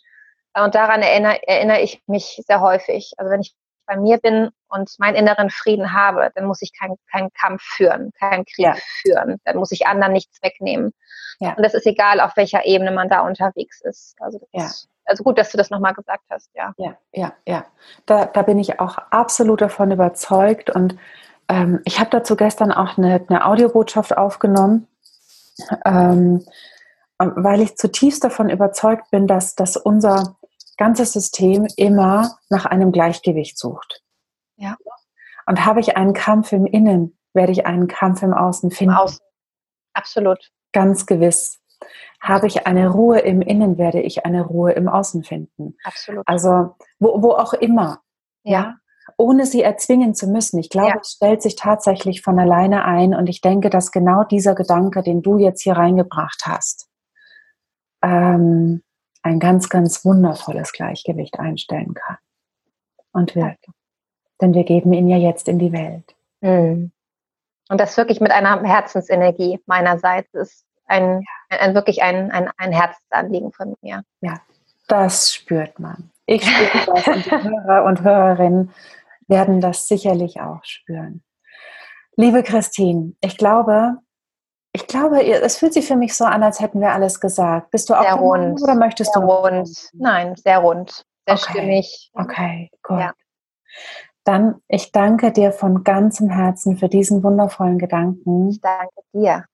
Und 0.57 0.75
daran 0.75 1.03
erinnere, 1.03 1.41
erinnere 1.49 1.81
ich 1.81 2.03
mich 2.07 2.41
sehr 2.47 2.61
häufig. 2.61 3.13
Also 3.17 3.31
wenn 3.31 3.41
ich 3.41 3.55
bei 3.87 3.97
mir 3.97 4.19
bin 4.19 4.51
und 4.69 4.91
meinen 4.99 5.15
inneren 5.15 5.51
Frieden 5.51 5.93
habe, 5.93 6.31
dann 6.35 6.47
muss 6.47 6.63
ich 6.63 6.73
keinen 6.79 6.97
kein 7.11 7.31
Kampf 7.33 7.63
führen, 7.63 8.13
keinen 8.19 8.45
Krieg 8.45 8.67
ja. 8.67 8.75
führen. 9.03 9.41
Dann 9.45 9.57
muss 9.57 9.73
ich 9.73 9.87
anderen 9.87 10.13
nichts 10.13 10.43
wegnehmen. 10.43 10.93
Ja. 11.41 11.55
Und 11.55 11.63
das 11.63 11.75
ist 11.75 11.87
egal, 11.87 12.21
auf 12.21 12.37
welcher 12.37 12.65
Ebene 12.65 12.91
man 12.91 13.09
da 13.09 13.21
unterwegs 13.21 13.81
ist. 13.83 14.17
Also, 14.21 14.41
ja. 14.53 14.71
also 15.05 15.25
gut, 15.25 15.39
dass 15.39 15.51
du 15.51 15.59
das 15.59 15.71
nochmal 15.71 15.95
gesagt 15.95 16.25
hast, 16.31 16.51
ja. 16.55 16.75
Ja, 16.77 16.97
ja, 17.13 17.33
ja. 17.47 17.65
Da, 18.07 18.27
da 18.27 18.43
bin 18.43 18.59
ich 18.59 18.81
auch 18.81 18.99
absolut 19.11 19.61
davon 19.61 19.91
überzeugt. 19.91 20.71
Und 20.71 20.97
ähm, 21.49 21.81
ich 21.85 22.01
habe 22.01 22.11
dazu 22.11 22.37
gestern 22.37 22.73
auch 22.73 22.99
eine, 22.99 23.25
eine 23.29 23.47
Audiobotschaft 23.47 24.17
aufgenommen. 24.17 24.89
Ähm, 25.85 26.45
weil 27.19 27.61
ich 27.61 27.77
zutiefst 27.77 28.25
davon 28.25 28.51
überzeugt 28.51 29.11
bin, 29.11 29.27
dass, 29.27 29.55
dass 29.55 29.77
unser, 29.77 30.37
ganze 30.77 31.05
System 31.05 31.67
immer 31.77 32.39
nach 32.49 32.67
einem 32.67 32.93
Gleichgewicht 32.93 33.59
sucht. 33.59 34.03
Ja. 34.57 34.77
Und 35.47 35.65
habe 35.65 35.81
ich 35.81 35.97
einen 35.97 36.15
Kampf 36.15 36.53
im 36.53 36.67
Innen, 36.67 37.19
werde 37.33 37.53
ich 37.53 37.67
einen 37.67 37.87
Kampf 37.89 38.23
im 38.23 38.33
Außen 38.33 38.71
finden. 38.71 38.95
Außen. 38.95 39.25
Absolut. 39.93 40.51
Ganz 40.73 41.07
gewiss. 41.07 41.61
habe 42.21 42.47
ich 42.47 42.67
eine 42.67 42.89
Ruhe 42.89 43.19
im 43.21 43.43
Innen, 43.43 43.77
werde 43.77 44.01
ich 44.01 44.25
eine 44.25 44.43
Ruhe 44.43 44.73
im 44.73 44.89
Außen 44.89 45.25
finden. 45.25 45.77
Absolut. 45.85 46.27
Also 46.27 46.75
wo, 46.99 47.23
wo 47.23 47.33
auch 47.33 47.53
immer. 47.53 48.01
Ja. 48.43 48.77
Ohne 49.19 49.45
sie 49.45 49.63
erzwingen 49.63 50.15
zu 50.15 50.27
müssen. 50.27 50.59
Ich 50.59 50.71
glaube, 50.71 50.89
ja. 50.89 50.99
es 51.01 51.13
stellt 51.13 51.43
sich 51.43 51.57
tatsächlich 51.57 52.23
von 52.23 52.39
alleine 52.39 52.87
ein 52.87 53.15
und 53.15 53.29
ich 53.29 53.43
denke, 53.43 53.69
dass 53.69 53.93
genau 53.93 54.25
dieser 54.25 54.55
Gedanke, 54.55 55.03
den 55.03 55.21
du 55.21 55.39
jetzt 55.39 55.63
hier 55.63 55.77
reingebracht 55.77 56.45
hast, 56.47 56.89
ähm, 58.03 58.83
ein 59.25 59.41
ganz, 59.41 59.69
ganz 59.69 60.05
wundervolles 60.05 60.73
Gleichgewicht 60.73 61.41
einstellen 61.41 61.95
kann. 61.95 62.19
Und 63.13 63.35
wird. 63.35 63.59
Denn 64.41 64.55
wir 64.55 64.65
geben 64.65 64.93
ihn 64.93 65.09
ja 65.09 65.17
jetzt 65.17 65.49
in 65.49 65.59
die 65.59 65.73
Welt. 65.73 66.15
Mhm. 66.41 66.93
Und 67.69 67.81
das 67.81 67.97
wirklich 67.97 68.21
mit 68.21 68.33
einer 68.33 68.63
Herzensenergie 68.63 69.61
meinerseits 69.67 70.33
ist 70.35 70.65
ein, 70.87 71.25
ein 71.49 71.75
wirklich 71.75 72.03
ein, 72.03 72.31
ein, 72.31 72.51
ein 72.57 72.73
Herzensanliegen 72.73 73.53
von 73.53 73.75
mir. 73.81 74.03
Ja, 74.21 74.41
das 74.89 75.33
spürt 75.33 75.79
man. 75.79 76.11
Ich 76.27 76.45
spüre 76.45 76.95
das 76.95 77.07
und 77.07 77.25
die 77.25 77.31
Hörer 77.43 77.85
und 77.85 78.03
Hörerinnen 78.03 78.73
werden 79.29 79.61
das 79.61 79.89
sicherlich 79.89 80.41
auch 80.41 80.63
spüren. 80.65 81.23
Liebe 82.17 82.43
Christine, 82.43 83.15
ich 83.21 83.39
glaube, 83.39 83.97
ich 84.75 84.89
glaube, 84.89 85.25
es 85.25 85.57
fühlt 85.57 85.73
sich 85.73 85.87
für 85.87 85.95
mich 85.95 86.15
so 86.17 86.25
an, 86.25 86.43
als 86.43 86.61
hätten 86.61 86.81
wir 86.81 86.93
alles 86.93 87.21
gesagt. 87.21 87.71
Bist 87.71 87.89
du 87.89 87.95
auch 87.95 88.03
sehr 88.03 88.15
rund 88.15 88.61
oder 88.61 88.75
möchtest 88.75 89.13
sehr 89.13 89.23
du? 89.23 89.29
Rund. 89.29 89.71
Nein, 89.93 90.35
sehr 90.35 90.59
rund, 90.59 91.07
sehr 91.27 91.37
okay. 91.37 91.51
stimmig. 91.51 92.11
Okay, 92.13 92.71
gut. 92.83 92.99
Ja. 92.99 93.13
Dann, 94.25 94.57
ich 94.67 94.91
danke 94.91 95.31
dir 95.31 95.53
von 95.53 95.85
ganzem 95.85 96.29
Herzen 96.29 96.77
für 96.77 96.89
diesen 96.89 97.23
wundervollen 97.23 97.79
Gedanken. 97.79 98.51
Ich 98.51 98.61
danke 98.61 99.01
dir. 99.13 99.45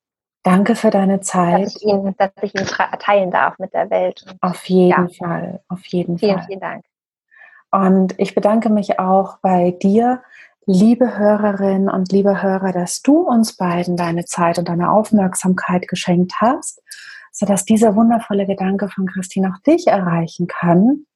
Danke 0.43 0.75
für 0.75 0.91
deine 0.91 1.21
Zeit. 1.21 1.67
Dass 1.67 1.77
ich 1.77 1.83
ihn, 1.83 2.15
dass 2.17 2.31
ich 2.41 2.55
ihn 2.55 2.67
teilen 2.67 3.31
darf 3.31 3.59
mit 3.59 3.75
der 3.75 3.91
Welt. 3.91 4.25
Auf 4.41 4.65
jeden 4.71 4.89
ja. 4.89 5.09
Fall, 5.19 5.61
auf 5.69 5.85
jeden 5.87 6.17
vielen, 6.17 6.39
Fall. 6.39 6.47
Vielen, 6.47 6.61
vielen 6.61 6.61
Dank. 6.61 6.85
Und 7.73 8.19
ich 8.19 8.35
bedanke 8.35 8.71
mich 8.71 8.99
auch 8.99 9.37
bei 9.43 9.73
dir, 9.73 10.23
liebe 10.67 11.19
Hörerinnen 11.19 11.89
und 11.89 12.13
liebe 12.13 12.43
Hörer, 12.43 12.73
dass 12.73 13.03
du 13.03 13.21
uns 13.21 13.57
beiden 13.57 13.97
deine 13.97 14.25
Zeit 14.25 14.59
und 14.59 14.69
deine 14.69 14.91
Aufmerksamkeit 14.93 15.89
geschenkt 15.89 16.35
hast, 16.41 16.83
sodass 17.33 17.65
dieser 17.65 17.97
wundervolle 17.97 18.47
Gedanke 18.47 18.89
von 18.89 19.07
Christine 19.07 19.53
auch 19.53 19.63
dich 19.63 19.87
erreichen 19.87 20.47
kann. 20.47 21.07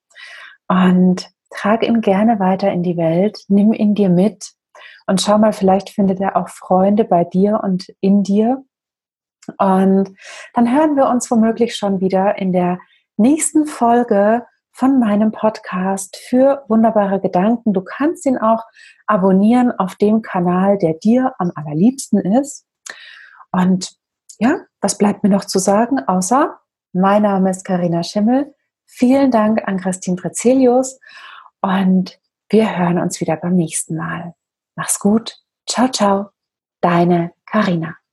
Und 0.68 1.30
trag 1.50 1.87
ihn 1.87 2.00
gerne 2.00 2.40
weiter 2.40 2.72
in 2.72 2.83
die 2.83 2.96
Welt, 2.96 3.38
nimm 3.48 3.72
ihn 3.72 3.94
dir 3.94 4.09
mit 4.09 4.54
und 5.07 5.20
schau 5.20 5.38
mal, 5.38 5.52
vielleicht 5.52 5.90
findet 5.90 6.20
er 6.20 6.37
auch 6.37 6.48
Freunde 6.48 7.04
bei 7.04 7.24
dir 7.24 7.61
und 7.62 7.88
in 8.00 8.22
dir. 8.22 8.64
Und 9.59 10.14
dann 10.54 10.74
hören 10.74 10.96
wir 10.96 11.07
uns 11.09 11.30
womöglich 11.30 11.76
schon 11.76 12.00
wieder 12.00 12.38
in 12.38 12.52
der 12.52 12.78
nächsten 13.16 13.66
Folge 13.66 14.46
von 14.75 14.99
meinem 14.99 15.31
Podcast 15.31 16.17
für 16.29 16.65
wunderbare 16.69 17.21
Gedanken. 17.21 17.73
Du 17.73 17.83
kannst 17.83 18.27
ihn 18.27 18.37
auch 18.37 18.63
abonnieren 19.07 19.73
auf 19.73 19.95
dem 19.95 20.21
Kanal, 20.21 20.79
der 20.79 20.95
dir 20.95 21.33
am 21.39 21.53
allerliebsten 21.55 22.19
ist. 22.21 22.67
Und 23.53 23.97
ja, 24.39 24.59
was 24.81 24.99
bleibt 24.99 25.23
mir 25.23 25.31
noch 25.31 25.45
zu 25.45 25.61
sagen, 25.61 26.01
außer 26.01 26.59
mein 26.93 27.23
Name 27.23 27.51
ist 27.51 27.65
Karina 27.65 28.03
Schimmel. 28.03 28.55
Vielen 28.85 29.31
Dank 29.31 29.67
an 29.67 29.79
Christine 29.79 30.17
Prezelius 30.17 30.99
und 31.61 32.19
wir 32.49 32.77
hören 32.77 32.99
uns 32.99 33.21
wieder 33.21 33.37
beim 33.37 33.55
nächsten 33.55 33.97
Mal. 33.97 34.35
Mach's 34.77 34.99
gut. 34.99 35.37
Ciao, 35.69 35.89
ciao. 35.89 36.31
Deine 36.81 37.33
Karina. 37.47 38.04